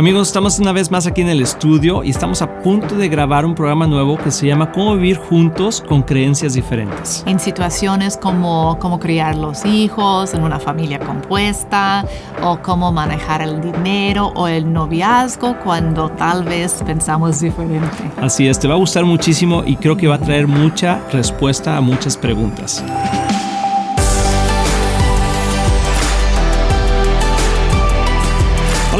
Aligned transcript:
Amigos, 0.00 0.28
estamos 0.28 0.58
una 0.58 0.72
vez 0.72 0.90
más 0.90 1.06
aquí 1.06 1.20
en 1.20 1.28
el 1.28 1.42
estudio 1.42 2.02
y 2.02 2.08
estamos 2.08 2.40
a 2.40 2.62
punto 2.62 2.94
de 2.94 3.10
grabar 3.10 3.44
un 3.44 3.54
programa 3.54 3.86
nuevo 3.86 4.16
que 4.16 4.30
se 4.30 4.46
llama 4.46 4.72
Cómo 4.72 4.94
vivir 4.94 5.18
juntos 5.18 5.84
con 5.86 6.00
creencias 6.00 6.54
diferentes. 6.54 7.22
En 7.26 7.38
situaciones 7.38 8.16
como 8.16 8.78
cómo 8.78 8.98
criar 8.98 9.36
los 9.36 9.66
hijos 9.66 10.32
en 10.32 10.42
una 10.42 10.58
familia 10.58 11.00
compuesta 11.00 12.06
o 12.42 12.62
cómo 12.62 12.90
manejar 12.90 13.42
el 13.42 13.60
dinero 13.60 14.32
o 14.34 14.48
el 14.48 14.72
noviazgo 14.72 15.58
cuando 15.62 16.08
tal 16.08 16.44
vez 16.44 16.82
pensamos 16.86 17.40
diferente. 17.40 18.10
Así 18.22 18.48
es, 18.48 18.58
te 18.58 18.68
va 18.68 18.76
a 18.76 18.78
gustar 18.78 19.04
muchísimo 19.04 19.64
y 19.66 19.76
creo 19.76 19.98
que 19.98 20.08
va 20.08 20.14
a 20.14 20.20
traer 20.20 20.48
mucha 20.48 21.02
respuesta 21.12 21.76
a 21.76 21.82
muchas 21.82 22.16
preguntas. 22.16 22.82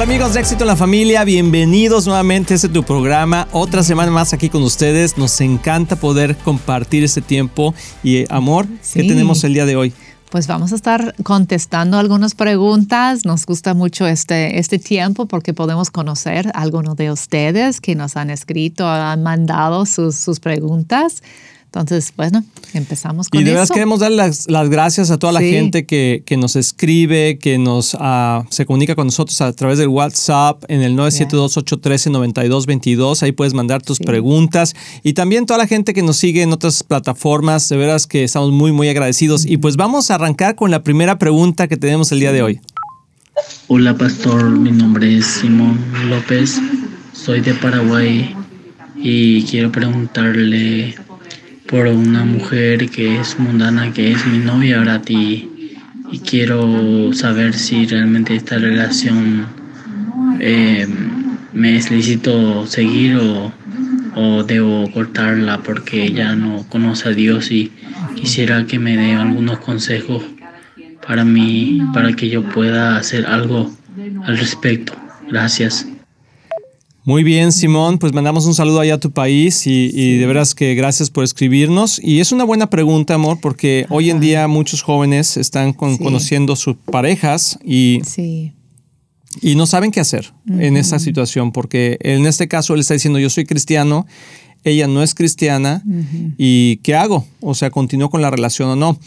Hola 0.00 0.14
amigos 0.14 0.32
de 0.32 0.40
Éxito 0.40 0.64
en 0.64 0.68
la 0.68 0.76
Familia, 0.76 1.24
bienvenidos 1.24 2.06
nuevamente 2.06 2.54
a 2.54 2.56
este 2.56 2.70
tu 2.70 2.82
programa. 2.84 3.46
Otra 3.52 3.82
semana 3.82 4.10
más 4.10 4.32
aquí 4.32 4.48
con 4.48 4.62
ustedes. 4.62 5.18
Nos 5.18 5.38
encanta 5.42 5.94
poder 5.94 6.38
compartir 6.38 7.04
este 7.04 7.20
tiempo 7.20 7.74
y 8.02 8.16
eh, 8.16 8.26
amor 8.30 8.66
que 8.94 9.02
tenemos 9.02 9.44
el 9.44 9.52
día 9.52 9.66
de 9.66 9.76
hoy. 9.76 9.92
Pues 10.30 10.46
vamos 10.46 10.72
a 10.72 10.76
estar 10.76 11.14
contestando 11.22 11.98
algunas 11.98 12.34
preguntas. 12.34 13.26
Nos 13.26 13.44
gusta 13.44 13.74
mucho 13.74 14.06
este, 14.06 14.58
este 14.58 14.78
tiempo 14.78 15.26
porque 15.26 15.52
podemos 15.52 15.90
conocer 15.90 16.48
a 16.54 16.62
algunos 16.62 16.96
de 16.96 17.12
ustedes 17.12 17.82
que 17.82 17.94
nos 17.94 18.16
han 18.16 18.30
escrito, 18.30 18.88
han 18.88 19.22
mandado 19.22 19.84
sus, 19.84 20.16
sus 20.16 20.40
preguntas. 20.40 21.22
Entonces, 21.72 22.12
bueno, 22.16 22.42
empezamos 22.74 23.28
con 23.28 23.38
eso. 23.38 23.42
Y 23.42 23.44
de 23.44 23.52
verdad 23.52 23.68
queremos 23.72 24.00
dar 24.00 24.10
las, 24.10 24.48
gracias 24.48 25.12
a 25.12 25.20
toda 25.20 25.32
la 25.32 25.40
gente 25.40 25.86
que, 25.86 26.24
nos 26.36 26.56
escribe, 26.56 27.38
que 27.38 27.58
nos 27.58 27.96
ah, 28.00 28.44
se 28.50 28.66
comunica 28.66 28.96
con 28.96 29.06
nosotros 29.06 29.40
a 29.40 29.52
través 29.52 29.78
del 29.78 29.86
WhatsApp 29.86 30.64
en 30.66 30.82
el 30.82 30.96
972-813-9222. 30.96 33.22
Ahí 33.22 33.30
puedes 33.30 33.54
mandar 33.54 33.82
tus 33.82 34.00
preguntas. 34.00 34.74
Y 35.04 35.12
también 35.12 35.46
toda 35.46 35.58
la 35.58 35.68
gente 35.68 35.94
que 35.94 36.02
nos 36.02 36.16
sigue 36.16 36.42
en 36.42 36.52
otras 36.52 36.82
plataformas. 36.82 37.68
De 37.68 37.76
veras 37.76 38.08
que 38.08 38.24
estamos 38.24 38.50
muy, 38.50 38.72
muy 38.72 38.88
agradecidos. 38.88 39.46
Y 39.46 39.58
pues 39.58 39.76
vamos 39.76 40.10
a 40.10 40.16
arrancar 40.16 40.56
con 40.56 40.72
la 40.72 40.82
primera 40.82 41.20
pregunta 41.20 41.68
que 41.68 41.76
tenemos 41.76 42.10
el 42.10 42.18
día 42.18 42.32
de 42.32 42.42
hoy. 42.42 42.60
Hola, 43.68 43.96
pastor. 43.96 44.50
Mi 44.50 44.72
nombre 44.72 45.18
es 45.18 45.24
Simón 45.24 45.78
López. 46.08 46.60
Soy 47.12 47.42
de 47.42 47.54
Paraguay 47.54 48.34
y 48.96 49.44
quiero 49.44 49.70
preguntarle 49.70 50.96
por 51.70 51.86
una 51.86 52.24
mujer 52.24 52.90
que 52.90 53.20
es 53.20 53.38
mundana, 53.38 53.92
que 53.92 54.10
es 54.10 54.26
mi 54.26 54.38
novia, 54.38 54.78
ahora 54.78 55.00
Y, 55.08 55.76
y 56.10 56.18
quiero 56.18 57.12
saber 57.12 57.54
si 57.54 57.86
realmente 57.86 58.34
esta 58.34 58.58
relación 58.58 59.46
eh, 60.40 60.88
me 61.52 61.76
es 61.76 61.90
lícito 61.92 62.66
seguir 62.66 63.16
o, 63.16 63.52
o 64.16 64.42
debo 64.42 64.90
cortarla 64.90 65.62
porque 65.62 66.04
ella 66.04 66.34
no 66.34 66.66
conoce 66.68 67.10
a 67.10 67.12
Dios 67.12 67.52
y 67.52 67.70
quisiera 68.16 68.66
que 68.66 68.80
me 68.80 68.96
dé 68.96 69.14
algunos 69.14 69.60
consejos 69.60 70.24
para 71.06 71.24
mí, 71.24 71.80
para 71.94 72.12
que 72.14 72.28
yo 72.28 72.42
pueda 72.42 72.96
hacer 72.96 73.26
algo 73.26 73.70
al 74.24 74.38
respecto. 74.38 74.92
Gracias. 75.28 75.86
Muy 77.04 77.24
bien, 77.24 77.50
Simón, 77.50 77.98
pues 77.98 78.12
mandamos 78.12 78.44
un 78.44 78.54
saludo 78.54 78.80
allá 78.80 78.94
a 78.94 79.00
tu 79.00 79.10
país 79.10 79.66
y, 79.66 80.18
de 80.18 80.26
veras 80.26 80.54
que 80.54 80.74
gracias 80.74 81.08
por 81.08 81.24
escribirnos. 81.24 81.98
Y 82.02 82.20
es 82.20 82.30
una 82.30 82.44
buena 82.44 82.68
pregunta, 82.68 83.14
amor, 83.14 83.38
porque 83.40 83.86
hoy 83.88 84.10
en 84.10 84.20
día 84.20 84.46
muchos 84.48 84.82
jóvenes 84.82 85.38
están 85.38 85.72
conociendo 85.72 86.56
sus 86.56 86.76
parejas 86.76 87.58
y, 87.64 88.02
y 89.40 89.54
no 89.54 89.66
saben 89.66 89.92
qué 89.92 90.00
hacer 90.00 90.32
en 90.46 90.76
esa 90.76 90.98
situación, 90.98 91.52
porque 91.52 91.96
en 92.00 92.26
este 92.26 92.48
caso 92.48 92.74
él 92.74 92.80
está 92.80 92.94
diciendo 92.94 93.18
yo 93.18 93.30
soy 93.30 93.46
cristiano 93.46 94.06
ella 94.64 94.86
no 94.86 95.02
es 95.02 95.14
cristiana 95.14 95.82
y 96.36 96.76
¿qué 96.82 96.94
hago? 96.94 97.26
O 97.40 97.54
sea, 97.54 97.70
¿continúo 97.70 98.10
con 98.10 98.20
la 98.20 98.30
relación 98.30 98.68
o 98.68 98.76
no? 98.76 98.98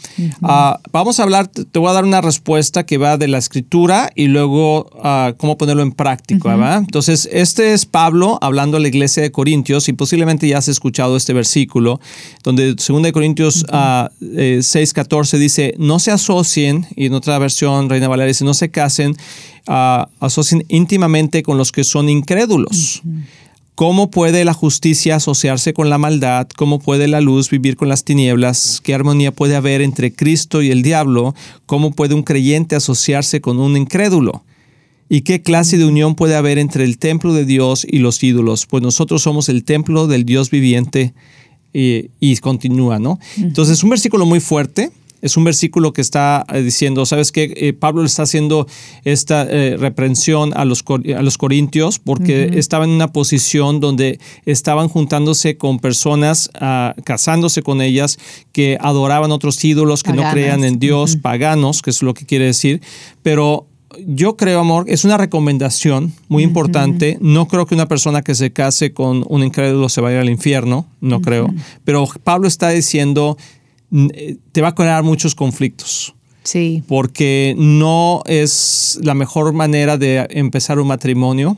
Ah, 0.42 0.80
vamos 0.90 1.20
a 1.20 1.22
hablar, 1.22 1.46
te 1.46 1.78
voy 1.78 1.88
a 1.90 1.92
dar 1.92 2.04
una 2.04 2.20
respuesta 2.20 2.84
que 2.84 2.98
va 2.98 3.16
de 3.16 3.28
la 3.28 3.38
escritura 3.38 4.10
y 4.14 4.26
luego 4.26 4.90
uh, 4.94 5.34
cómo 5.36 5.56
ponerlo 5.56 5.82
en 5.82 5.92
práctica, 5.92 6.56
¿verdad? 6.56 6.78
Entonces, 6.78 7.28
este 7.32 7.72
es 7.72 7.86
Pablo 7.86 8.38
hablando 8.40 8.76
a 8.76 8.80
la 8.80 8.88
iglesia 8.88 9.22
de 9.22 9.30
Corintios 9.30 9.88
y 9.88 9.92
posiblemente 9.92 10.48
ya 10.48 10.58
has 10.58 10.68
escuchado 10.68 11.16
este 11.16 11.32
versículo, 11.32 12.00
donde 12.42 12.74
2 12.74 13.02
de 13.02 13.12
Corintios 13.12 13.64
ah, 13.70 14.10
6.14 14.20 15.34
eh, 15.34 15.38
dice, 15.38 15.74
no 15.78 16.00
se 16.00 16.10
asocien, 16.10 16.86
y 16.96 17.06
en 17.06 17.14
otra 17.14 17.38
versión, 17.38 17.88
Reina 17.88 18.08
Valeria 18.08 18.28
dice, 18.28 18.44
no 18.44 18.54
se 18.54 18.70
casen, 18.70 19.16
asocien 19.66 20.64
íntimamente 20.68 21.42
con 21.42 21.58
los 21.58 21.72
que 21.72 21.84
son 21.84 22.08
incrédulos. 22.08 23.02
¿Cómo 23.74 24.08
puede 24.08 24.44
la 24.44 24.54
justicia 24.54 25.16
asociarse 25.16 25.74
con 25.74 25.90
la 25.90 25.98
maldad? 25.98 26.46
¿Cómo 26.56 26.78
puede 26.78 27.08
la 27.08 27.20
luz 27.20 27.50
vivir 27.50 27.76
con 27.76 27.88
las 27.88 28.04
tinieblas? 28.04 28.80
¿Qué 28.80 28.94
armonía 28.94 29.32
puede 29.32 29.56
haber 29.56 29.82
entre 29.82 30.14
Cristo 30.14 30.62
y 30.62 30.70
el 30.70 30.82
diablo? 30.82 31.34
¿Cómo 31.66 31.90
puede 31.90 32.14
un 32.14 32.22
creyente 32.22 32.76
asociarse 32.76 33.40
con 33.40 33.58
un 33.58 33.76
incrédulo? 33.76 34.44
¿Y 35.08 35.22
qué 35.22 35.42
clase 35.42 35.76
de 35.76 35.86
unión 35.86 36.14
puede 36.14 36.36
haber 36.36 36.58
entre 36.58 36.84
el 36.84 36.98
templo 36.98 37.34
de 37.34 37.44
Dios 37.44 37.84
y 37.88 37.98
los 37.98 38.22
ídolos? 38.22 38.66
Pues 38.66 38.80
nosotros 38.80 39.22
somos 39.22 39.48
el 39.48 39.64
templo 39.64 40.06
del 40.06 40.24
Dios 40.24 40.50
viviente 40.50 41.12
y, 41.72 42.10
y 42.20 42.36
continúa, 42.36 43.00
¿no? 43.00 43.18
Entonces, 43.38 43.82
un 43.82 43.90
versículo 43.90 44.24
muy 44.24 44.38
fuerte, 44.38 44.92
es 45.24 45.38
un 45.38 45.44
versículo 45.44 45.94
que 45.94 46.02
está 46.02 46.44
eh, 46.52 46.60
diciendo, 46.60 47.06
¿sabes 47.06 47.32
qué? 47.32 47.54
Eh, 47.56 47.72
Pablo 47.72 48.02
le 48.02 48.08
está 48.08 48.24
haciendo 48.24 48.66
esta 49.04 49.46
eh, 49.48 49.78
reprensión 49.78 50.52
a 50.54 50.66
los, 50.66 50.84
a 50.86 51.22
los 51.22 51.38
corintios 51.38 51.98
porque 51.98 52.50
estaban 52.58 52.90
en 52.90 52.96
una 52.96 53.10
posición 53.10 53.80
donde 53.80 54.20
estaban 54.44 54.88
juntándose 54.88 55.56
con 55.56 55.78
personas, 55.78 56.50
ah, 56.60 56.94
casándose 57.04 57.62
con 57.62 57.80
ellas, 57.80 58.18
que 58.52 58.76
adoraban 58.82 59.32
otros 59.32 59.64
ídolos, 59.64 60.02
que 60.02 60.12
no 60.12 60.30
creían 60.30 60.62
en 60.62 60.78
Dios, 60.78 61.16
paganos, 61.16 61.80
que 61.80 61.88
es 61.88 62.02
lo 62.02 62.12
que 62.12 62.26
quiere 62.26 62.44
decir, 62.44 62.82
pero 63.22 63.66
yo 64.06 64.36
creo, 64.36 64.60
amor, 64.60 64.84
es 64.88 65.04
una 65.04 65.16
recomendación 65.16 66.12
muy 66.28 66.42
importante. 66.42 67.18
No 67.20 67.46
creo 67.46 67.66
que 67.66 67.74
una 67.74 67.86
persona 67.86 68.22
que 68.22 68.34
se 68.34 68.52
case 68.52 68.92
con 68.92 69.24
un 69.28 69.42
incrédulo 69.42 69.88
se 69.88 70.00
vaya 70.00 70.20
al 70.20 70.30
infierno, 70.30 70.86
no 71.00 71.20
creo. 71.20 71.52
Pero 71.84 72.06
Pablo 72.22 72.48
está 72.48 72.70
diciendo, 72.70 73.36
te 74.52 74.60
va 74.60 74.68
a 74.68 74.74
crear 74.74 75.02
muchos 75.02 75.34
conflictos. 75.34 76.14
Sí. 76.42 76.82
Porque 76.86 77.54
no 77.56 78.22
es 78.26 78.98
la 79.02 79.14
mejor 79.14 79.52
manera 79.52 79.96
de 79.96 80.26
empezar 80.30 80.78
un 80.78 80.88
matrimonio. 80.88 81.56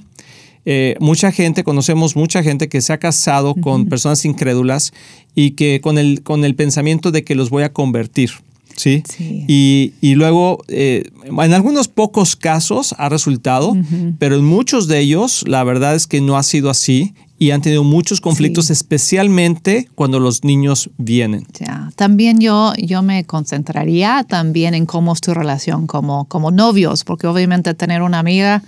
Eh, 0.65 0.97
mucha 1.01 1.31
gente, 1.33 1.65
conocemos 1.65 2.17
mucha 2.17 2.43
gente 2.43 2.69
que 2.69 2.81
se 2.81 2.93
ha 2.93 2.99
casado 2.99 3.55
con 3.55 3.87
personas 3.87 4.25
incrédulas 4.25 4.93
y 5.35 5.53
que 5.53 5.81
con 5.81 5.97
el, 5.97 6.23
con 6.23 6.45
el 6.45 6.55
pensamiento 6.55 7.13
de 7.13 7.25
que 7.25 7.35
los 7.35 7.51
voy 7.51 7.63
a 7.63 7.73
convertir. 7.73 8.31
¿sí? 8.77 9.03
Y, 9.49 10.15
luego, 10.15 10.63
eh, 10.69 11.11
en 11.25 11.53
algunos 11.53 11.89
pocos 11.89 12.37
casos 12.37 12.95
ha 12.99 13.09
resultado, 13.09 13.77
pero 14.19 14.37
en 14.37 14.45
muchos 14.45 14.89
de 14.89 15.01
ellos 15.01 15.45
la 15.47 15.65
verdad 15.65 15.95
es 15.95 16.07
que 16.07 16.21
no 16.21 16.37
ha 16.37 16.43
sido 16.43 16.71
así 16.71 17.15
y 17.39 17.51
han 17.51 17.61
tenido 17.61 17.85
muchos 17.85 18.21
conflictos, 18.21 18.71
especialmente 18.71 19.89
cuando 19.95 20.21
los 20.21 20.45
niños 20.45 20.91
vienen. 20.97 21.47
Ya. 21.59 21.91
También 21.95 22.41
yo, 22.41 22.73
yo 22.79 23.03
me 23.03 23.25
concentraría 23.25 24.25
también 24.27 24.75
en 24.75 24.87
cómo 24.87 25.13
es 25.13 25.21
tu 25.21 25.35
relación 25.35 25.87
como, 25.87 26.25
como 26.27 26.51
novios, 26.51 27.05
porque 27.05 27.27
obviamente 27.27 27.75
tener 27.75 28.03
una 28.03 28.19
amiga 28.19 28.63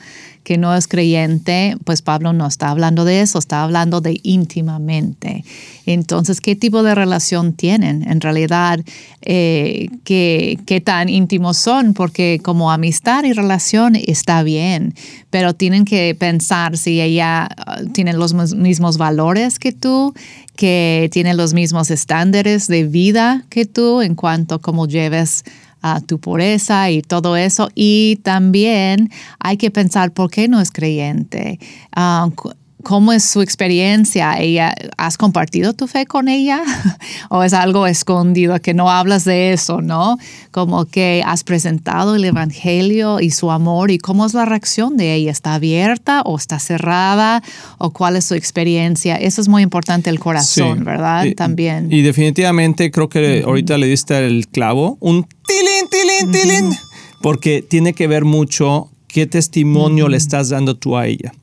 que 0.48 0.56
no 0.56 0.74
es 0.74 0.88
creyente, 0.88 1.76
pues 1.84 2.00
Pablo 2.00 2.32
no 2.32 2.46
está 2.46 2.70
hablando 2.70 3.04
de 3.04 3.20
eso, 3.20 3.38
está 3.38 3.62
hablando 3.62 4.00
de 4.00 4.18
íntimamente. 4.22 5.44
Entonces, 5.84 6.40
¿qué 6.40 6.56
tipo 6.56 6.82
de 6.82 6.94
relación 6.94 7.52
tienen? 7.52 8.10
En 8.10 8.22
realidad, 8.22 8.80
eh, 9.20 9.90
¿qué, 10.04 10.58
¿qué, 10.64 10.80
tan 10.80 11.10
íntimos 11.10 11.58
son? 11.58 11.92
Porque 11.92 12.40
como 12.42 12.72
amistad 12.72 13.24
y 13.24 13.34
relación 13.34 13.94
está 13.94 14.42
bien, 14.42 14.94
pero 15.28 15.52
tienen 15.52 15.84
que 15.84 16.16
pensar 16.18 16.78
si 16.78 17.02
ella 17.02 17.50
uh, 17.66 17.84
tiene 17.92 18.14
los 18.14 18.32
mismos 18.32 18.96
valores 18.96 19.58
que 19.58 19.72
tú, 19.72 20.14
que 20.56 21.10
tiene 21.12 21.34
los 21.34 21.52
mismos 21.52 21.90
estándares 21.90 22.68
de 22.68 22.84
vida 22.84 23.44
que 23.50 23.66
tú 23.66 24.00
en 24.00 24.14
cuanto 24.14 24.54
a 24.54 24.60
cómo 24.60 24.86
lleves 24.86 25.44
a 25.82 26.00
tu 26.00 26.18
pureza 26.18 26.90
y 26.90 27.02
todo 27.02 27.36
eso. 27.36 27.68
Y 27.74 28.20
también 28.22 29.10
hay 29.38 29.56
que 29.56 29.70
pensar 29.70 30.12
por 30.12 30.30
qué 30.30 30.48
no 30.48 30.60
es 30.60 30.70
creyente. 30.70 31.58
Ah, 31.94 32.28
¿Cómo 32.88 33.12
es 33.12 33.22
su 33.22 33.42
experiencia? 33.42 34.40
¿Ella, 34.40 34.74
¿Has 34.96 35.18
compartido 35.18 35.74
tu 35.74 35.86
fe 35.86 36.06
con 36.06 36.26
ella? 36.26 36.62
¿O 37.28 37.42
es 37.42 37.52
algo 37.52 37.86
escondido 37.86 38.58
que 38.62 38.72
no 38.72 38.90
hablas 38.90 39.26
de 39.26 39.52
eso, 39.52 39.82
no? 39.82 40.16
Como 40.52 40.86
que 40.86 41.22
has 41.22 41.44
presentado 41.44 42.14
el 42.14 42.24
Evangelio 42.24 43.20
y 43.20 43.30
su 43.30 43.50
amor 43.50 43.90
y 43.90 43.98
cómo 43.98 44.24
es 44.24 44.32
la 44.32 44.46
reacción 44.46 44.96
de 44.96 45.12
ella. 45.12 45.30
¿Está 45.30 45.52
abierta 45.52 46.22
o 46.22 46.38
está 46.38 46.58
cerrada? 46.60 47.42
¿O 47.76 47.90
cuál 47.90 48.16
es 48.16 48.24
su 48.24 48.34
experiencia? 48.34 49.16
Eso 49.16 49.42
es 49.42 49.48
muy 49.48 49.62
importante, 49.62 50.08
el 50.08 50.18
corazón, 50.18 50.82
¿verdad? 50.82 51.26
También. 51.36 51.92
Y 51.92 52.00
definitivamente 52.00 52.90
creo 52.90 53.10
que 53.10 53.42
ahorita 53.44 53.76
le 53.76 53.86
diste 53.86 54.16
el 54.26 54.48
clavo. 54.48 54.96
Un 55.00 55.26
tilín, 55.46 55.90
tilín, 55.90 56.32
tilín. 56.32 56.78
Porque 57.20 57.60
tiene 57.60 57.92
que 57.92 58.06
ver 58.06 58.24
mucho 58.24 58.88
qué 59.08 59.26
testimonio 59.26 60.08
le 60.08 60.16
estás 60.16 60.48
dando 60.48 60.74
tú 60.74 60.96
a 60.96 61.06
ella. 61.06 61.34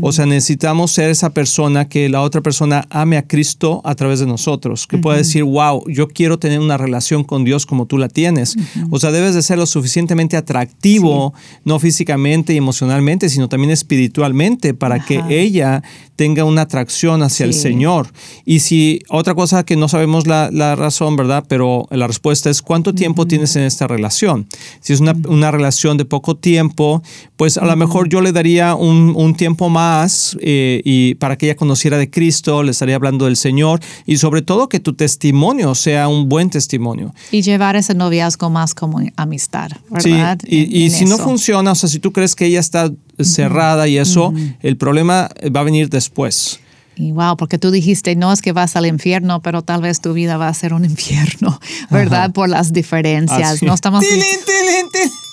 O 0.00 0.12
sea, 0.12 0.26
necesitamos 0.26 0.92
ser 0.92 1.10
esa 1.10 1.30
persona 1.30 1.88
que 1.88 2.08
la 2.08 2.22
otra 2.22 2.40
persona 2.40 2.86
ame 2.90 3.16
a 3.16 3.26
Cristo 3.26 3.80
a 3.84 3.94
través 3.94 4.20
de 4.20 4.26
nosotros, 4.26 4.86
que 4.86 4.98
pueda 4.98 5.18
decir, 5.18 5.44
wow, 5.44 5.84
yo 5.88 6.08
quiero 6.08 6.38
tener 6.38 6.60
una 6.60 6.76
relación 6.76 7.24
con 7.24 7.44
Dios 7.44 7.66
como 7.66 7.86
tú 7.86 7.98
la 7.98 8.08
tienes. 8.08 8.56
O 8.90 8.98
sea, 8.98 9.10
debes 9.10 9.34
de 9.34 9.42
ser 9.42 9.58
lo 9.58 9.66
suficientemente 9.66 10.36
atractivo, 10.36 11.34
no 11.64 11.78
físicamente 11.78 12.54
y 12.54 12.56
emocionalmente, 12.56 13.28
sino 13.28 13.48
también 13.48 13.70
espiritualmente, 13.70 14.74
para 14.74 15.04
que 15.04 15.22
ella 15.28 15.82
tenga 16.16 16.44
una 16.44 16.62
atracción 16.62 17.22
hacia 17.22 17.44
el 17.44 17.54
Señor. 17.54 18.08
Y 18.44 18.60
si 18.60 19.02
otra 19.08 19.34
cosa 19.34 19.64
que 19.64 19.76
no 19.76 19.88
sabemos 19.88 20.26
la, 20.26 20.74
razón, 20.76 21.16
¿verdad? 21.16 21.44
Pero 21.48 21.86
la 21.90 22.06
respuesta 22.06 22.50
es 22.50 22.62
cuánto 22.62 22.94
tiempo 22.94 23.26
tienes 23.26 23.54
en 23.56 23.62
esta 23.62 23.86
relación. 23.86 24.46
Si 24.80 24.92
es 24.92 25.00
una, 25.00 25.14
una 25.28 25.50
relación 25.50 25.96
de 25.96 26.04
poco 26.04 26.36
tiempo, 26.36 27.02
pues 27.36 27.58
a 27.58 27.64
lo 27.64 27.76
mejor 27.76 28.08
yo 28.08 28.20
le 28.20 28.32
daría 28.32 28.74
un, 28.74 29.12
un 29.14 29.34
tiempo 29.34 29.55
más 29.68 30.36
eh, 30.40 30.80
y 30.84 31.14
para 31.16 31.36
que 31.36 31.46
ella 31.46 31.56
conociera 31.56 31.98
de 31.98 32.10
Cristo, 32.10 32.62
le 32.62 32.70
estaría 32.70 32.96
hablando 32.96 33.24
del 33.24 33.36
Señor 33.36 33.80
y 34.06 34.18
sobre 34.18 34.42
todo 34.42 34.68
que 34.68 34.80
tu 34.80 34.94
testimonio 34.94 35.74
sea 35.74 36.08
un 36.08 36.28
buen 36.28 36.50
testimonio. 36.50 37.14
Y 37.32 37.42
llevar 37.42 37.76
ese 37.76 37.94
noviazgo 37.94 38.50
más 38.50 38.74
como 38.74 39.00
amistad, 39.16 39.70
¿verdad? 39.90 40.38
Sí, 40.44 40.68
y, 40.70 40.90
si 40.90 41.04
no 41.04 41.18
funciona, 41.18 41.72
o 41.72 41.74
sea, 41.74 41.88
si 41.88 41.98
tú 41.98 42.12
crees 42.12 42.34
que 42.34 42.46
ella 42.46 42.60
está 42.60 42.92
cerrada 43.18 43.88
y 43.88 43.98
eso, 43.98 44.32
el 44.62 44.76
problema 44.76 45.30
va 45.54 45.60
a 45.60 45.64
venir 45.64 45.88
después. 45.88 46.60
Y 46.96 47.12
wow, 47.12 47.36
porque 47.36 47.58
tú 47.58 47.70
dijiste, 47.70 48.16
no 48.16 48.32
es 48.32 48.40
que 48.40 48.52
vas 48.52 48.74
al 48.74 48.86
infierno, 48.86 49.42
pero 49.42 49.62
tal 49.62 49.82
vez 49.82 50.00
tu 50.00 50.14
vida 50.14 50.38
va 50.38 50.48
a 50.48 50.54
ser 50.54 50.72
un 50.72 50.84
infierno, 50.86 51.60
¿verdad? 51.90 52.32
Por 52.32 52.48
las 52.48 52.72
diferencias. 52.72 53.62
No 53.62 53.74
estamos... 53.74 54.04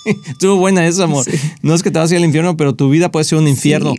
Estuvo 0.28 0.56
buena 0.58 0.86
eso, 0.86 1.04
amor. 1.04 1.26
No 1.62 1.74
es 1.74 1.84
que 1.84 1.92
te 1.92 2.00
vas 2.00 2.12
a 2.12 2.14
ir 2.14 2.20
al 2.20 2.26
infierno, 2.26 2.58
pero 2.58 2.76
tu 2.76 2.90
vida 2.90 3.12
puede 3.12 3.26
ser 3.26 3.38
un 3.38 3.48
infierno. 3.48 3.94